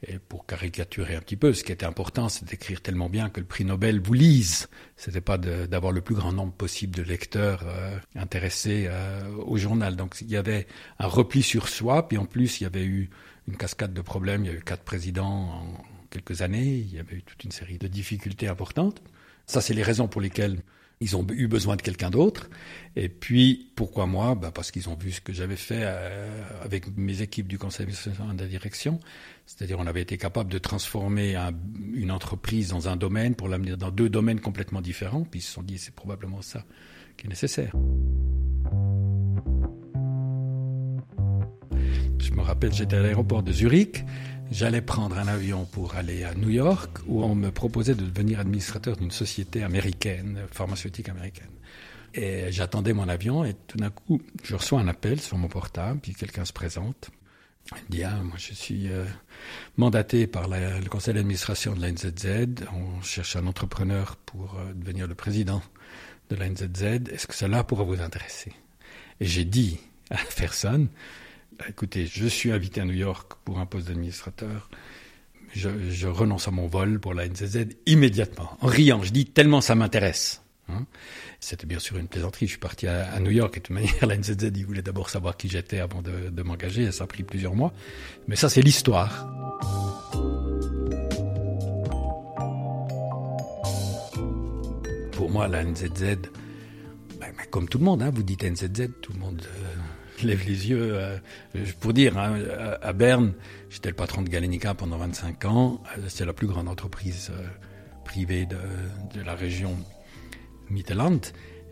Et 0.08 0.18
pour 0.18 0.46
caricaturer 0.46 1.16
un 1.16 1.20
petit 1.20 1.36
peu, 1.36 1.54
ce 1.54 1.64
qui 1.64 1.74
était 1.74 1.86
important, 1.86 2.30
c'est 2.30 2.46
d'écrire 2.46 2.82
tellement 2.82 3.10
bien 3.10 3.30
que 3.30 3.42
le 3.42 3.46
prix 3.46 3.66
Nobel 3.66 4.00
vous 4.00 4.14
lise. 4.14 4.70
C'était 4.96 5.20
pas 5.20 5.38
d'avoir 5.38 5.92
le 5.92 6.02
plus 6.02 6.16
grand 6.16 6.32
nombre 6.32 6.54
possible 6.54 6.96
de 6.96 7.04
lecteurs 7.04 7.64
euh, 7.66 7.98
intéressés 8.16 8.86
euh, 8.88 9.30
au 9.46 9.58
journal. 9.58 9.98
Donc 9.98 10.16
il 10.22 10.30
y 10.30 10.38
avait 10.38 10.68
un 11.00 11.08
repli 11.08 11.44
sur 11.44 11.68
soi, 11.68 12.08
puis 12.08 12.18
en 12.18 12.26
plus 12.26 12.62
il 12.62 12.64
y 12.64 12.68
avait 12.68 12.86
eu 12.86 13.10
une 13.48 13.58
cascade 13.58 13.94
de 13.94 14.02
problèmes. 14.02 14.46
Il 14.46 14.52
y 14.52 14.56
a 14.56 14.58
eu 14.58 14.64
quatre 14.64 14.84
présidents 14.84 15.50
en 15.50 15.84
quelques 16.10 16.42
années. 16.42 16.78
Il 16.78 16.94
y 16.94 17.00
avait 17.00 17.18
eu 17.18 17.24
toute 17.24 17.44
une 17.44 17.52
série 17.52 17.78
de 17.78 17.88
difficultés 17.88 18.48
importantes. 18.48 19.02
Ça, 19.48 19.62
c'est 19.62 19.74
les 19.74 19.84
raisons 19.84 20.08
pour 20.08 20.22
lesquelles 20.22 20.62
ils 21.02 21.16
ont 21.16 21.26
eu 21.32 21.48
besoin 21.48 21.78
de 21.78 21.82
quelqu'un 21.82 22.10
d'autre. 22.10 22.50
Et 22.98 23.08
puis, 23.08 23.72
pourquoi 23.76 24.06
moi? 24.06 24.36
Bah 24.36 24.52
Parce 24.54 24.70
qu'ils 24.70 24.90
ont 24.90 24.96
vu 24.96 25.12
ce 25.12 25.22
que 25.22 25.32
j'avais 25.32 25.56
fait 25.56 25.82
euh, 25.82 26.44
avec 26.64 26.96
mes 26.98 27.22
équipes 27.22 27.48
du 27.48 27.58
conseil 27.58 27.86
de 27.86 28.46
direction. 28.46 29.00
C'est-à-dire, 29.46 29.80
on 29.80 29.88
avait 29.88 30.02
été 30.02 30.18
capable 30.18 30.52
de 30.52 30.58
transformer 30.58 31.38
une 31.94 32.12
entreprise 32.12 32.70
dans 32.70 32.90
un 32.90 32.98
domaine 32.98 33.36
pour 33.36 33.48
l'amener 33.48 33.78
dans 33.78 33.92
deux 33.92 34.10
domaines 34.10 34.42
complètement 34.42 34.82
différents. 34.82 35.24
Puis 35.24 35.40
ils 35.40 35.44
se 35.44 35.54
sont 35.54 35.64
dit, 35.64 35.78
c'est 35.78 35.96
probablement 35.96 36.42
ça 36.42 36.66
qui 37.16 37.28
est 37.28 37.30
nécessaire. 37.30 37.72
Je 42.20 42.32
me 42.34 42.42
rappelle, 42.42 42.74
j'étais 42.74 42.98
à 42.98 43.02
l'aéroport 43.02 43.42
de 43.42 43.54
Zurich. 43.54 44.04
J'allais 44.52 44.82
prendre 44.82 45.18
un 45.20 45.28
avion 45.28 45.66
pour 45.66 45.96
aller 45.96 46.24
à 46.24 46.34
New 46.34 46.50
York 46.50 47.00
où 47.08 47.24
on 47.24 47.36
me 47.36 47.52
proposait 47.52 47.94
de 47.94 48.04
devenir 48.04 48.40
administrateur 48.40 48.98
d'une 48.98 49.12
société 49.12 49.62
américaine, 49.62 50.40
pharmaceutique 50.52 51.08
américaine. 51.08 51.52
Et 52.16 52.52
j'attendais 52.52 52.94
mon 52.94 53.08
avion 53.08 53.46
et 53.46 53.54
tout 53.68 53.78
d'un 53.78 53.92
coup, 53.92 54.20
je 54.44 54.56
reçois 54.56 54.80
un 54.80 54.88
appel 54.88 55.22
sur 55.22 55.38
mon 55.38 55.50
portable, 55.50 56.00
puis 56.00 56.16
quelqu'un 56.16 56.46
se 56.46 56.54
présente. 56.54 57.12
Il 57.76 57.84
me 57.84 57.90
dit, 57.90 58.04
ah, 58.04 58.24
moi 58.24 58.38
je 58.38 58.54
suis 58.54 58.90
euh, 58.90 59.06
mandaté 59.78 60.26
par 60.26 60.48
le 60.48 60.90
conseil 60.90 61.14
d'administration 61.14 61.76
de 61.76 61.82
la 61.82 61.92
NZZ, 61.92 62.66
on 62.74 63.04
cherche 63.04 63.36
un 63.36 63.46
entrepreneur 63.46 64.16
pour 64.16 64.56
euh, 64.58 64.74
devenir 64.74 65.08
le 65.08 65.14
président 65.14 65.62
de 66.32 66.36
la 66.36 66.50
NZZ, 66.50 67.12
est-ce 67.12 67.28
que 67.28 67.36
cela 67.36 67.64
pourrait 67.64 67.86
vous 67.86 68.02
intéresser? 68.02 68.52
Et 69.20 69.26
j'ai 69.26 69.46
dit 69.46 69.80
à 70.10 70.16
la 70.16 70.30
personne, 70.36 70.90
écoutez, 71.68 72.06
je 72.06 72.28
suis 72.28 72.52
invité 72.52 72.82
à 72.82 72.86
New 72.86 72.94
York 72.94 73.34
pour 73.46 73.60
un 73.60 73.66
poste 73.66 73.88
d'administrateur. 73.88 74.70
Je, 75.54 76.08
renonce 76.08 76.48
à 76.48 76.52
mon 76.52 76.68
vol 76.68 77.00
pour 77.00 77.14
la 77.14 77.28
NZZ 77.28 77.70
immédiatement, 77.88 78.56
en 78.62 78.68
riant. 78.68 79.02
Je 79.02 79.12
dis 79.12 79.26
tellement 79.26 79.62
ça 79.62 79.74
m'intéresse. 79.74 80.44
Hein. 80.70 80.86
C'était 81.40 81.66
bien 81.66 81.80
sûr 81.80 81.98
une 81.98 82.08
plaisanterie. 82.08 82.46
Je 82.46 82.52
suis 82.52 82.60
parti 82.60 82.88
à, 82.88 83.20
New 83.20 83.32
York 83.32 83.58
et 83.58 83.60
de 83.60 83.66
toute 83.66 83.74
manière, 83.74 84.06
la 84.06 84.16
NZZ, 84.16 84.52
ils 84.56 84.66
voulaient 84.66 84.84
d'abord 84.84 85.10
savoir 85.10 85.38
qui 85.38 85.50
j'étais 85.50 85.80
avant 85.80 86.02
de, 86.02 86.42
m'engager. 86.44 86.92
Ça 86.92 87.06
a 87.06 87.08
pris 87.08 87.24
plusieurs 87.24 87.56
mois. 87.56 87.74
Mais 88.28 88.36
ça, 88.36 88.48
c'est 88.50 88.62
l'histoire. 88.62 89.28
Pour 95.14 95.32
moi, 95.32 95.48
la 95.48 95.64
NZZ, 95.64 96.00
ben, 96.00 96.20
ben, 97.20 97.34
comme 97.50 97.68
tout 97.68 97.80
le 97.80 97.86
monde, 97.86 98.04
hein, 98.04 98.12
vous 98.14 98.24
dites 98.24 98.44
NZZ, 98.44 98.90
tout 99.02 99.14
le 99.14 99.20
monde 99.20 99.42
euh, 99.42 99.76
lève 100.24 100.46
les 100.46 100.70
yeux. 100.70 100.90
Euh, 100.94 101.18
pour 101.80 101.94
dire, 101.94 102.18
hein, 102.18 102.38
à 102.82 102.94
Berne, 102.94 103.34
j'étais 103.70 103.90
le 103.90 103.96
patron 103.96 104.22
de 104.22 104.30
Galenica 104.30 104.74
pendant 104.74 104.98
25 104.98 105.46
ans. 105.46 105.82
Euh, 105.98 106.02
c'est 106.08 106.26
la 106.26 106.34
plus 106.34 106.48
grande 106.48 106.68
entreprise 106.68 107.32
euh, 107.34 107.44
privée 108.04 108.46
de, 108.46 108.58
la 109.24 109.36
région 109.36 109.76
Mittelland, 110.70 111.20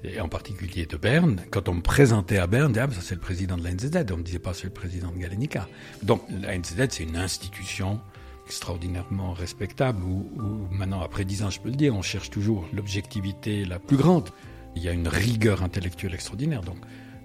et 0.03 0.19
en 0.19 0.29
particulier 0.29 0.85
de 0.85 0.97
Berne. 0.97 1.41
Quand 1.51 1.69
on 1.69 1.75
me 1.75 1.81
présentait 1.81 2.37
à 2.37 2.47
Berne, 2.47 2.77
ah, 2.77 2.87
ça 2.91 3.01
c'est 3.01 3.15
le 3.15 3.21
président 3.21 3.57
de 3.57 3.63
la 3.63 3.71
NZZ. 3.71 4.05
On 4.11 4.17
me 4.17 4.23
disait 4.23 4.39
pas 4.39 4.53
c'est 4.53 4.65
le 4.65 4.73
président 4.73 5.11
de 5.11 5.17
Galenica. 5.17 5.67
Donc 6.03 6.21
la 6.29 6.57
NZZ, 6.57 6.87
c'est 6.89 7.03
une 7.03 7.17
institution 7.17 7.99
extraordinairement 8.45 9.33
respectable, 9.33 10.01
où, 10.03 10.31
où 10.41 10.73
maintenant, 10.73 11.01
après 11.01 11.25
dix 11.25 11.43
ans, 11.43 11.49
je 11.49 11.59
peux 11.59 11.69
le 11.69 11.75
dire, 11.75 11.93
on 11.95 12.01
cherche 12.01 12.29
toujours 12.29 12.65
l'objectivité 12.71 13.65
la 13.65 13.77
plus 13.77 13.97
grande. 13.97 14.29
Il 14.75 14.83
y 14.83 14.87
a 14.87 14.93
une 14.93 15.07
rigueur 15.07 15.63
intellectuelle 15.63 16.13
extraordinaire. 16.13 16.61
Donc, 16.61 16.77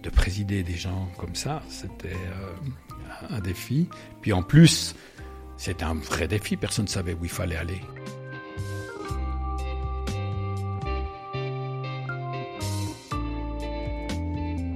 de 0.02 0.10
présider 0.10 0.62
des 0.62 0.74
gens 0.74 1.08
comme 1.18 1.34
ça, 1.34 1.62
c'était 1.68 2.08
euh, 2.08 3.30
un 3.30 3.40
défi. 3.40 3.88
Puis 4.20 4.32
en 4.32 4.42
plus, 4.42 4.94
c'était 5.56 5.84
un 5.84 5.94
vrai 5.94 6.28
défi, 6.28 6.56
personne 6.56 6.86
ne 6.86 6.90
savait 6.90 7.14
où 7.14 7.24
il 7.24 7.30
fallait 7.30 7.56
aller. 7.56 7.80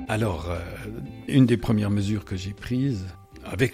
Alors, 0.09 0.51
euh, 0.51 0.61
une 1.27 1.47
des 1.47 1.57
premières 1.57 1.91
mesures 1.91 2.25
que 2.25 2.37
j'ai 2.37 2.53
prises, 2.53 3.07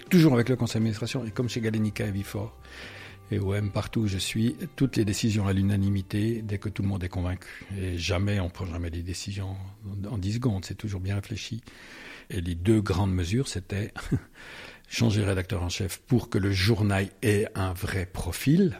toujours 0.09 0.33
avec 0.33 0.49
le 0.49 0.55
conseil 0.55 0.75
d'administration, 0.75 1.23
et 1.25 1.31
comme 1.31 1.49
chez 1.49 1.61
Galenica 1.61 2.05
et 2.05 2.11
Vifor, 2.11 2.55
Et 3.33 3.39
OM, 3.39 3.71
partout 3.71 4.01
où 4.01 4.07
je 4.07 4.19
suis, 4.19 4.55
toutes 4.75 4.95
les 4.95 5.05
décisions 5.05 5.47
à 5.47 5.53
l'unanimité 5.53 6.43
dès 6.43 6.59
que 6.59 6.69
tout 6.69 6.83
le 6.83 6.87
monde 6.87 7.03
est 7.03 7.09
convaincu. 7.09 7.65
Et 7.75 7.97
jamais, 7.97 8.39
on 8.39 8.51
prend 8.51 8.67
jamais 8.67 8.91
des 8.91 9.01
décisions 9.01 9.57
en 10.07 10.19
10 10.19 10.33
secondes, 10.33 10.65
c'est 10.65 10.75
toujours 10.75 10.99
bien 10.99 11.15
réfléchi. 11.15 11.63
Et 12.29 12.41
les 12.41 12.53
deux 12.53 12.79
grandes 12.79 13.11
mesures, 13.11 13.47
c'était 13.47 13.91
changer 14.87 15.23
rédacteur 15.23 15.63
en 15.63 15.69
chef 15.69 15.97
pour 15.97 16.29
que 16.29 16.37
le 16.37 16.51
journal 16.51 17.09
ait 17.23 17.47
un 17.55 17.73
vrai 17.73 18.05
profil. 18.05 18.79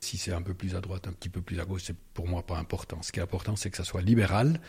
Si 0.00 0.18
c'est 0.18 0.32
un 0.32 0.42
peu 0.42 0.54
plus 0.54 0.74
à 0.74 0.80
droite, 0.80 1.06
un 1.06 1.12
petit 1.12 1.28
peu 1.28 1.40
plus 1.40 1.60
à 1.60 1.64
gauche, 1.64 1.82
c'est 1.84 1.96
pour 2.14 2.26
moi 2.26 2.44
pas 2.44 2.58
important. 2.58 3.02
Ce 3.02 3.12
qui 3.12 3.20
est 3.20 3.22
important, 3.22 3.54
c'est 3.54 3.70
que 3.70 3.76
ça 3.76 3.84
soit 3.84 4.02
libéral 4.02 4.60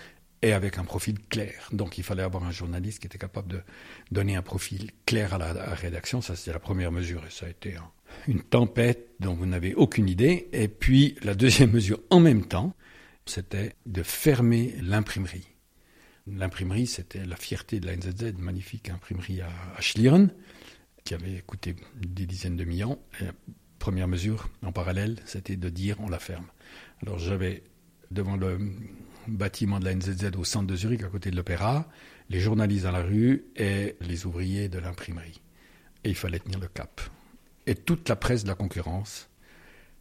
et 0.41 0.53
avec 0.53 0.77
un 0.77 0.84
profil 0.84 1.19
clair. 1.27 1.69
Donc 1.71 1.97
il 1.97 2.03
fallait 2.03 2.23
avoir 2.23 2.43
un 2.43 2.51
journaliste 2.51 2.99
qui 2.99 3.08
était 3.08 3.17
capable 3.17 3.47
de 3.47 3.62
donner 4.12 4.36
un 4.36 4.41
profil 4.41 4.91
clair 5.05 5.34
à 5.34 5.38
la, 5.39 5.53
rédaction. 5.73 6.21
Ça, 6.21 6.36
c'était 6.36 6.53
la 6.53 6.60
première 6.60 6.91
mesure 6.91 7.25
et 7.25 7.32
ça 7.32 7.47
a 7.47 7.49
été 7.49 7.75
une 8.27 8.41
tempête 8.41 9.10
dont 9.19 9.34
vous 9.34 9.45
n'avez 9.45 9.73
aucune 9.73 10.08
idée. 10.08 10.49
Et 10.53 10.67
puis 10.67 11.15
la 11.23 11.36
deuxième 11.36 11.71
mesure 11.71 11.99
en 12.10 12.19
même 12.19 12.45
temps, 12.45 12.75
c'était 13.25 13.75
de 13.86 14.03
fermer 14.03 14.75
l'imprimerie. 14.82 15.47
L'imprimerie, 16.27 16.88
c'était 16.88 17.25
la 17.25 17.36
fierté 17.36 17.79
de 17.79 17.88
la 17.88 17.95
NZZ, 17.95 18.34
magnifique 18.38 18.89
imprimerie 18.89 19.41
à, 19.41 19.82
Schlieren, 19.82 20.32
qui 21.03 21.13
avait 21.13 21.41
coûté 21.45 21.75
des 21.95 22.25
dizaines 22.25 22.58
de 22.58 22.65
millions. 22.65 22.99
La 23.19 23.32
première 23.79 24.08
mesure, 24.08 24.49
en 24.63 24.71
parallèle, 24.71 25.17
c'était 25.25 25.55
de 25.55 25.69
dire 25.69 25.97
on 25.99 26.10
la 26.10 26.19
ferme. 26.19 26.45
Alors 27.01 27.17
j'avais 27.17 27.63
devant 28.12 28.36
le 28.36 28.60
bâtiment 29.27 29.79
de 29.79 29.86
la 29.86 29.95
NZZ 29.95 30.32
au 30.38 30.43
centre 30.43 30.67
de 30.67 30.75
Zurich, 30.75 31.03
à 31.03 31.08
côté 31.08 31.32
de 31.32 31.36
l'opéra, 31.36 31.88
les 32.29 32.39
journalistes 32.39 32.84
dans 32.84 32.91
la 32.91 33.01
rue 33.01 33.45
et 33.55 33.95
les 34.01 34.25
ouvriers 34.25 34.69
de 34.69 34.79
l'imprimerie. 34.79 35.41
Et 36.03 36.10
il 36.10 36.15
fallait 36.15 36.39
tenir 36.39 36.60
le 36.60 36.67
cap. 36.67 37.01
Et 37.69 37.75
toute 37.75 38.10
la 38.10 38.15
presse 38.15 38.45
de 38.45 38.47
la 38.47 38.55
concurrence, 38.55 39.29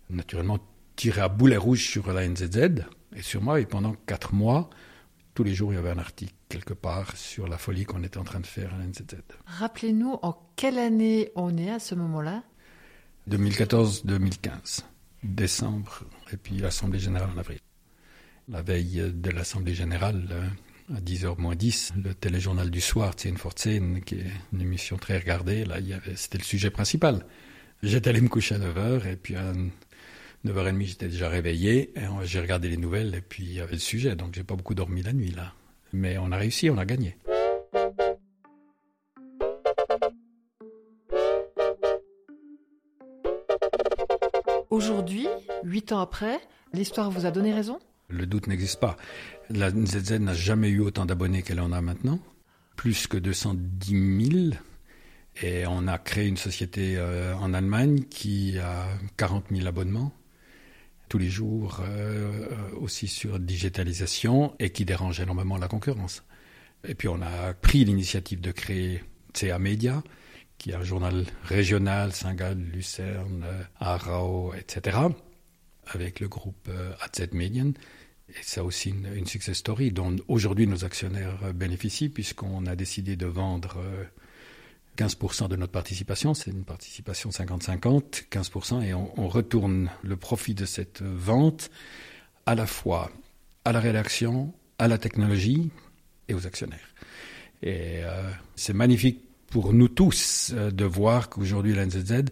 naturellement, 0.08 0.58
tirait 0.96 1.20
à 1.20 1.28
boulet 1.28 1.58
rouge 1.58 1.86
sur 1.86 2.10
la 2.10 2.26
NZZ 2.26 2.86
et 3.14 3.20
sur 3.20 3.42
moi. 3.42 3.60
Et 3.60 3.66
pendant 3.66 3.92
quatre 4.06 4.32
mois, 4.32 4.70
tous 5.34 5.44
les 5.44 5.54
jours, 5.54 5.74
il 5.74 5.76
y 5.76 5.78
avait 5.78 5.90
un 5.90 5.98
article 5.98 6.32
quelque 6.48 6.72
part 6.72 7.14
sur 7.14 7.46
la 7.46 7.58
folie 7.58 7.84
qu'on 7.84 8.02
était 8.04 8.16
en 8.16 8.24
train 8.24 8.40
de 8.40 8.46
faire 8.46 8.72
à 8.72 8.78
la 8.78 8.86
NZZ. 8.86 9.20
Rappelez-nous, 9.44 10.18
en 10.22 10.34
quelle 10.56 10.78
année 10.78 11.30
on 11.36 11.58
est 11.58 11.68
à 11.68 11.78
ce 11.78 11.94
moment-là? 11.94 12.42
2014-2015, 13.28 14.84
décembre, 15.22 16.04
et 16.32 16.38
puis 16.38 16.56
l'Assemblée 16.56 16.98
générale 16.98 17.28
en 17.36 17.38
avril. 17.38 17.58
La 18.48 18.62
veille 18.62 19.12
de 19.12 19.28
l'Assemblée 19.28 19.74
générale, 19.74 20.26
euh, 20.30 20.96
à 20.96 21.00
10h 21.02 21.38
moins 21.38 21.54
10, 21.54 21.92
le 22.02 22.14
téléjournal 22.14 22.70
du 22.70 22.80
soir, 22.80 23.14
Tien 23.14 23.34
qui 24.06 24.14
est 24.14 24.32
une 24.54 24.62
émission 24.62 24.96
très 24.96 25.18
regardée, 25.18 25.66
là, 25.66 25.76
c'était 26.14 26.38
le 26.38 26.44
sujet 26.44 26.70
principal. 26.70 27.26
J'étais 27.82 28.10
allé 28.10 28.20
me 28.20 28.28
coucher 28.28 28.56
à 28.56 28.58
9h, 28.58 29.06
et 29.06 29.16
puis 29.16 29.36
à 29.36 29.52
9h30, 30.44 30.84
j'étais 30.84 31.08
déjà 31.08 31.28
réveillé, 31.28 31.92
et 31.96 32.02
j'ai 32.24 32.40
regardé 32.40 32.68
les 32.68 32.76
nouvelles, 32.76 33.14
et 33.14 33.20
puis 33.20 33.44
il 33.44 33.52
y 33.52 33.60
avait 33.60 33.74
le 33.74 33.78
sujet, 33.78 34.16
donc 34.16 34.34
j'ai 34.34 34.42
pas 34.42 34.56
beaucoup 34.56 34.74
dormi 34.74 35.02
la 35.02 35.12
nuit, 35.12 35.30
là. 35.30 35.52
Mais 35.92 36.18
on 36.18 36.32
a 36.32 36.36
réussi, 36.36 36.70
on 36.70 36.78
a 36.78 36.84
gagné. 36.84 37.16
Aujourd'hui, 44.70 45.26
huit 45.62 45.92
ans 45.92 46.00
après, 46.00 46.38
l'histoire 46.72 47.10
vous 47.10 47.26
a 47.26 47.30
donné 47.30 47.54
raison? 47.54 47.78
Le 48.08 48.26
doute 48.26 48.48
n'existe 48.48 48.80
pas. 48.80 48.96
La 49.50 49.70
NZZ 49.70 50.20
n'a 50.20 50.34
jamais 50.34 50.68
eu 50.68 50.80
autant 50.80 51.06
d'abonnés 51.06 51.42
qu'elle 51.42 51.60
en 51.60 51.72
a 51.72 51.80
maintenant, 51.80 52.18
plus 52.76 53.06
que 53.06 53.16
210 53.16 54.30
000. 54.30 54.50
Et 55.42 55.66
on 55.66 55.86
a 55.86 55.98
créé 55.98 56.26
une 56.26 56.36
société 56.36 56.96
euh, 56.96 57.34
en 57.36 57.54
Allemagne 57.54 58.04
qui 58.10 58.58
a 58.58 58.88
40 59.16 59.46
000 59.52 59.66
abonnements 59.66 60.12
tous 61.08 61.18
les 61.18 61.30
jours 61.30 61.80
euh, 61.80 62.70
aussi 62.80 63.08
sur 63.08 63.38
digitalisation 63.38 64.54
et 64.58 64.70
qui 64.70 64.84
dérange 64.84 65.20
énormément 65.20 65.56
la 65.56 65.68
concurrence. 65.68 66.24
Et 66.86 66.94
puis 66.94 67.08
on 67.08 67.22
a 67.22 67.54
pris 67.54 67.84
l'initiative 67.84 68.40
de 68.40 68.50
créer 68.50 69.02
CA 69.32 69.58
Media, 69.58 70.02
qui 70.58 70.70
est 70.70 70.74
un 70.74 70.82
journal 70.82 71.24
régional, 71.44 72.12
Saint-Gall, 72.12 72.58
Lucerne, 72.58 73.46
Aarau, 73.80 74.52
etc., 74.54 74.98
avec 75.86 76.20
le 76.20 76.28
groupe 76.28 76.68
AZ 77.00 77.32
Medien, 77.32 77.72
et 78.28 78.42
c'est 78.42 78.60
aussi 78.60 78.90
une, 78.90 79.26
success 79.26 79.56
story 79.56 79.90
dont 79.90 80.14
aujourd'hui 80.28 80.66
nos 80.66 80.84
actionnaires 80.84 81.54
bénéficient 81.54 82.10
puisqu'on 82.10 82.66
a 82.66 82.76
décidé 82.76 83.16
de 83.16 83.24
vendre 83.24 83.78
15% 84.98 85.44
euh, 85.44 85.48
de 85.48 85.56
notre 85.56 85.72
participation, 85.72 86.34
c'est 86.34 86.50
une 86.50 86.64
participation 86.64 87.30
50-50, 87.30 88.28
15%, 88.30 88.82
et 88.82 88.94
on, 88.94 89.28
retourne 89.28 89.90
le 90.02 90.16
profit 90.16 90.54
de 90.54 90.64
cette 90.64 91.02
vente 91.02 91.70
à 92.46 92.54
la 92.54 92.66
fois 92.66 93.10
à 93.64 93.72
la 93.72 93.80
rédaction, 93.80 94.52
à 94.78 94.88
la 94.88 94.98
technologie 94.98 95.70
et 96.28 96.34
aux 96.34 96.46
actionnaires. 96.46 96.94
Et 97.62 98.02
euh, 98.02 98.30
c'est 98.56 98.72
magnifique 98.72 99.22
pour 99.48 99.72
nous 99.72 99.88
tous 99.88 100.52
euh, 100.54 100.70
de 100.70 100.84
voir 100.84 101.28
qu'aujourd'hui 101.28 101.74
la 101.74 101.86
NZZ 101.86 102.24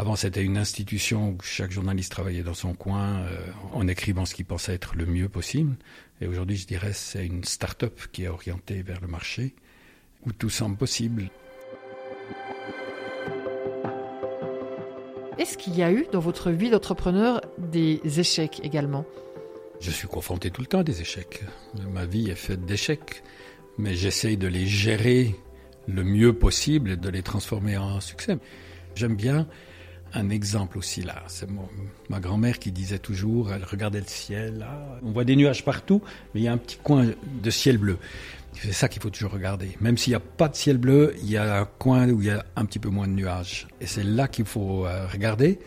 avant, 0.00 0.16
c'était 0.16 0.42
une 0.42 0.56
institution 0.56 1.32
où 1.32 1.38
chaque 1.42 1.72
journaliste 1.72 2.12
travaillait 2.12 2.42
dans 2.42 2.54
son 2.54 2.72
coin 2.72 3.18
euh, 3.18 3.38
en 3.74 3.86
écrivant 3.86 4.24
ce 4.24 4.34
qu'il 4.34 4.46
pensait 4.46 4.72
être 4.72 4.96
le 4.96 5.04
mieux 5.04 5.28
possible. 5.28 5.76
Et 6.22 6.26
aujourd'hui, 6.26 6.56
je 6.56 6.66
dirais, 6.66 6.94
c'est 6.94 7.26
une 7.26 7.44
start-up 7.44 8.00
qui 8.10 8.24
est 8.24 8.28
orientée 8.28 8.80
vers 8.80 8.98
le 9.02 9.08
marché, 9.08 9.54
où 10.24 10.32
tout 10.32 10.48
semble 10.48 10.78
possible. 10.78 11.28
Est-ce 15.40 15.56
qu'il 15.56 15.74
y 15.74 15.82
a 15.82 15.90
eu 15.90 16.06
dans 16.12 16.20
votre 16.20 16.50
vie 16.50 16.68
d'entrepreneur 16.68 17.40
des 17.56 17.98
échecs 18.20 18.60
également? 18.62 19.06
Je 19.80 19.90
suis 19.90 20.06
confronté 20.06 20.50
tout 20.50 20.60
le 20.60 20.66
temps 20.66 20.80
à 20.80 20.84
des 20.84 21.00
échecs. 21.00 21.40
Ma 21.94 22.04
vie 22.04 22.28
est 22.28 22.34
faite 22.34 22.66
d'échecs, 22.66 23.22
mais 23.78 23.94
j'essaye 23.94 24.36
de 24.36 24.46
les 24.46 24.66
gérer 24.66 25.34
le 25.88 26.04
mieux 26.04 26.34
possible 26.34 26.90
et 26.90 26.96
de 26.98 27.08
les 27.08 27.22
transformer 27.22 27.78
en 27.78 28.00
succès. 28.00 28.36
J'aime 28.94 29.16
bien 29.16 29.46
un 30.14 30.30
exemple 30.30 30.78
aussi 30.78 31.02
là. 31.02 31.22
C'est 31.28 31.48
ma 32.08 32.20
grand-mère 32.20 32.58
qui 32.58 32.72
disait 32.72 32.98
toujours, 32.98 33.52
elle 33.52 33.64
regardait 33.64 34.00
le 34.00 34.06
ciel, 34.06 34.58
là, 34.58 34.98
on 35.02 35.12
voit 35.12 35.24
des 35.24 35.36
nuages 35.36 35.64
partout, 35.64 36.02
mais 36.34 36.40
il 36.40 36.44
y 36.44 36.48
a 36.48 36.52
un 36.52 36.58
petit 36.58 36.78
coin 36.82 37.06
de 37.42 37.50
ciel 37.50 37.78
bleu. 37.78 37.98
C'est 38.54 38.72
ça 38.72 38.88
qu'il 38.88 39.00
faut 39.00 39.10
toujours 39.10 39.32
regarder. 39.32 39.76
Même 39.80 39.96
s'il 39.96 40.10
n'y 40.10 40.16
a 40.16 40.20
pas 40.20 40.48
de 40.48 40.56
ciel 40.56 40.78
bleu, 40.78 41.14
il 41.22 41.30
y 41.30 41.36
a 41.36 41.60
un 41.60 41.64
coin 41.64 42.08
où 42.08 42.20
il 42.20 42.26
y 42.26 42.30
a 42.30 42.44
un 42.56 42.64
petit 42.64 42.78
peu 42.78 42.88
moins 42.88 43.06
de 43.06 43.12
nuages. 43.12 43.68
Et 43.80 43.86
c'est 43.86 44.02
là 44.02 44.28
qu'il 44.28 44.44
faut 44.44 44.86
euh, 44.86 45.06
regarder 45.06 45.58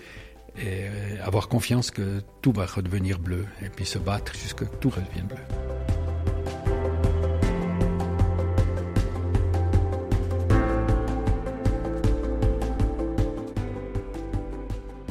et 0.62 0.86
avoir 1.24 1.48
confiance 1.48 1.90
que 1.90 2.22
tout 2.42 2.52
va 2.52 2.66
redevenir 2.66 3.20
bleu. 3.20 3.46
Et 3.64 3.70
puis 3.70 3.86
se 3.86 3.98
battre 3.98 4.34
jusqu'à 4.34 4.66
ce 4.66 4.70
que 4.70 4.76
tout 4.78 4.90
redevienne 4.90 5.26
bleu. 5.26 5.83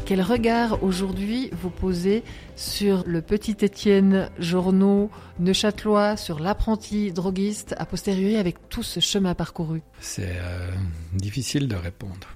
Quel 0.05 0.21
regard 0.21 0.83
aujourd'hui 0.83 1.49
vous 1.53 1.71
posez 1.71 2.25
sur 2.57 3.05
le 3.07 3.23
petit 3.23 3.57
Étienne 3.61 4.31
Journaux 4.39 5.11
Neuchâtelois, 5.39 6.17
sur 6.17 6.41
l'apprenti 6.41 7.13
droguiste 7.13 7.75
a 7.79 7.87
posteriori 7.87 8.37
avec 8.37 8.69
tout 8.69 8.83
ce 8.83 9.01
chemin 9.01 9.35
parcouru? 9.35 9.83
C'est 10.01 10.37
euh, 10.37 10.71
difficile 11.15 11.69
de 11.69 11.77
répondre. 11.77 12.29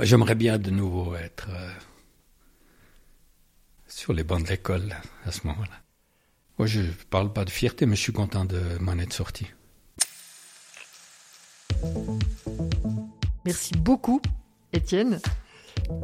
J'aimerais 0.00 0.34
bien 0.34 0.58
de 0.58 0.70
nouveau 0.70 1.14
être 1.16 1.48
euh, 1.50 1.70
sur 3.86 4.12
les 4.12 4.24
bancs 4.24 4.44
de 4.44 4.48
l'école 4.48 4.94
à 5.24 5.32
ce 5.32 5.46
moment-là. 5.46 5.80
Moi, 6.58 6.66
je 6.66 6.80
ne 6.80 6.92
parle 7.10 7.32
pas 7.32 7.44
de 7.44 7.50
fierté, 7.50 7.86
mais 7.86 7.96
je 7.96 8.02
suis 8.02 8.12
content 8.12 8.44
de 8.44 8.60
m'en 8.80 8.98
être 8.98 9.12
sorti. 9.12 9.46
Merci 13.44 13.74
beaucoup, 13.76 14.20
Étienne. 14.72 15.20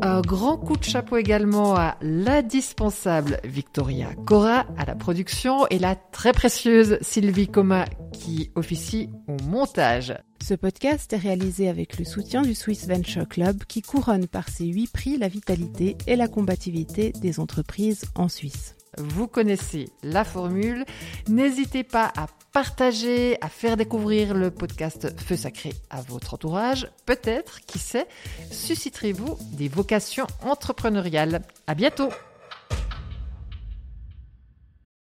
Un 0.02 0.20
grand 0.20 0.56
coup 0.56 0.76
de 0.76 0.84
chapeau 0.84 1.16
également 1.16 1.74
à 1.74 1.96
l'indispensable 2.00 3.40
Victoria 3.44 4.08
Cora 4.26 4.66
à 4.76 4.84
la 4.84 4.94
production 4.94 5.66
et 5.68 5.78
la 5.78 5.96
très 5.96 6.32
précieuse 6.32 6.98
Sylvie 7.00 7.48
Coma 7.48 7.84
qui 8.12 8.50
officie 8.54 9.10
au 9.26 9.36
montage. 9.44 10.14
Ce 10.42 10.54
podcast 10.54 11.12
est 11.12 11.18
réalisé 11.18 11.68
avec 11.68 11.98
le 11.98 12.04
soutien 12.04 12.42
du 12.42 12.54
Swiss 12.54 12.86
Venture 12.88 13.28
Club 13.28 13.64
qui 13.64 13.82
couronne 13.82 14.28
par 14.28 14.48
ses 14.48 14.66
huit 14.66 14.90
prix 14.90 15.18
la 15.18 15.28
vitalité 15.28 15.96
et 16.06 16.16
la 16.16 16.28
combativité 16.28 17.12
des 17.12 17.40
entreprises 17.40 18.04
en 18.14 18.28
Suisse. 18.28 18.77
Vous 18.98 19.28
connaissez 19.28 19.88
la 20.02 20.24
formule. 20.24 20.84
N'hésitez 21.28 21.84
pas 21.84 22.12
à 22.16 22.26
partager, 22.52 23.38
à 23.40 23.48
faire 23.48 23.76
découvrir 23.76 24.34
le 24.34 24.50
podcast 24.50 25.08
Feu 25.20 25.36
Sacré 25.36 25.72
à 25.90 26.00
votre 26.00 26.34
entourage. 26.34 26.90
Peut-être, 27.06 27.60
qui 27.66 27.78
sait, 27.78 28.06
susciterez-vous 28.50 29.38
des 29.52 29.68
vocations 29.68 30.26
entrepreneuriales. 30.42 31.42
À 31.66 31.74
bientôt! 31.74 32.10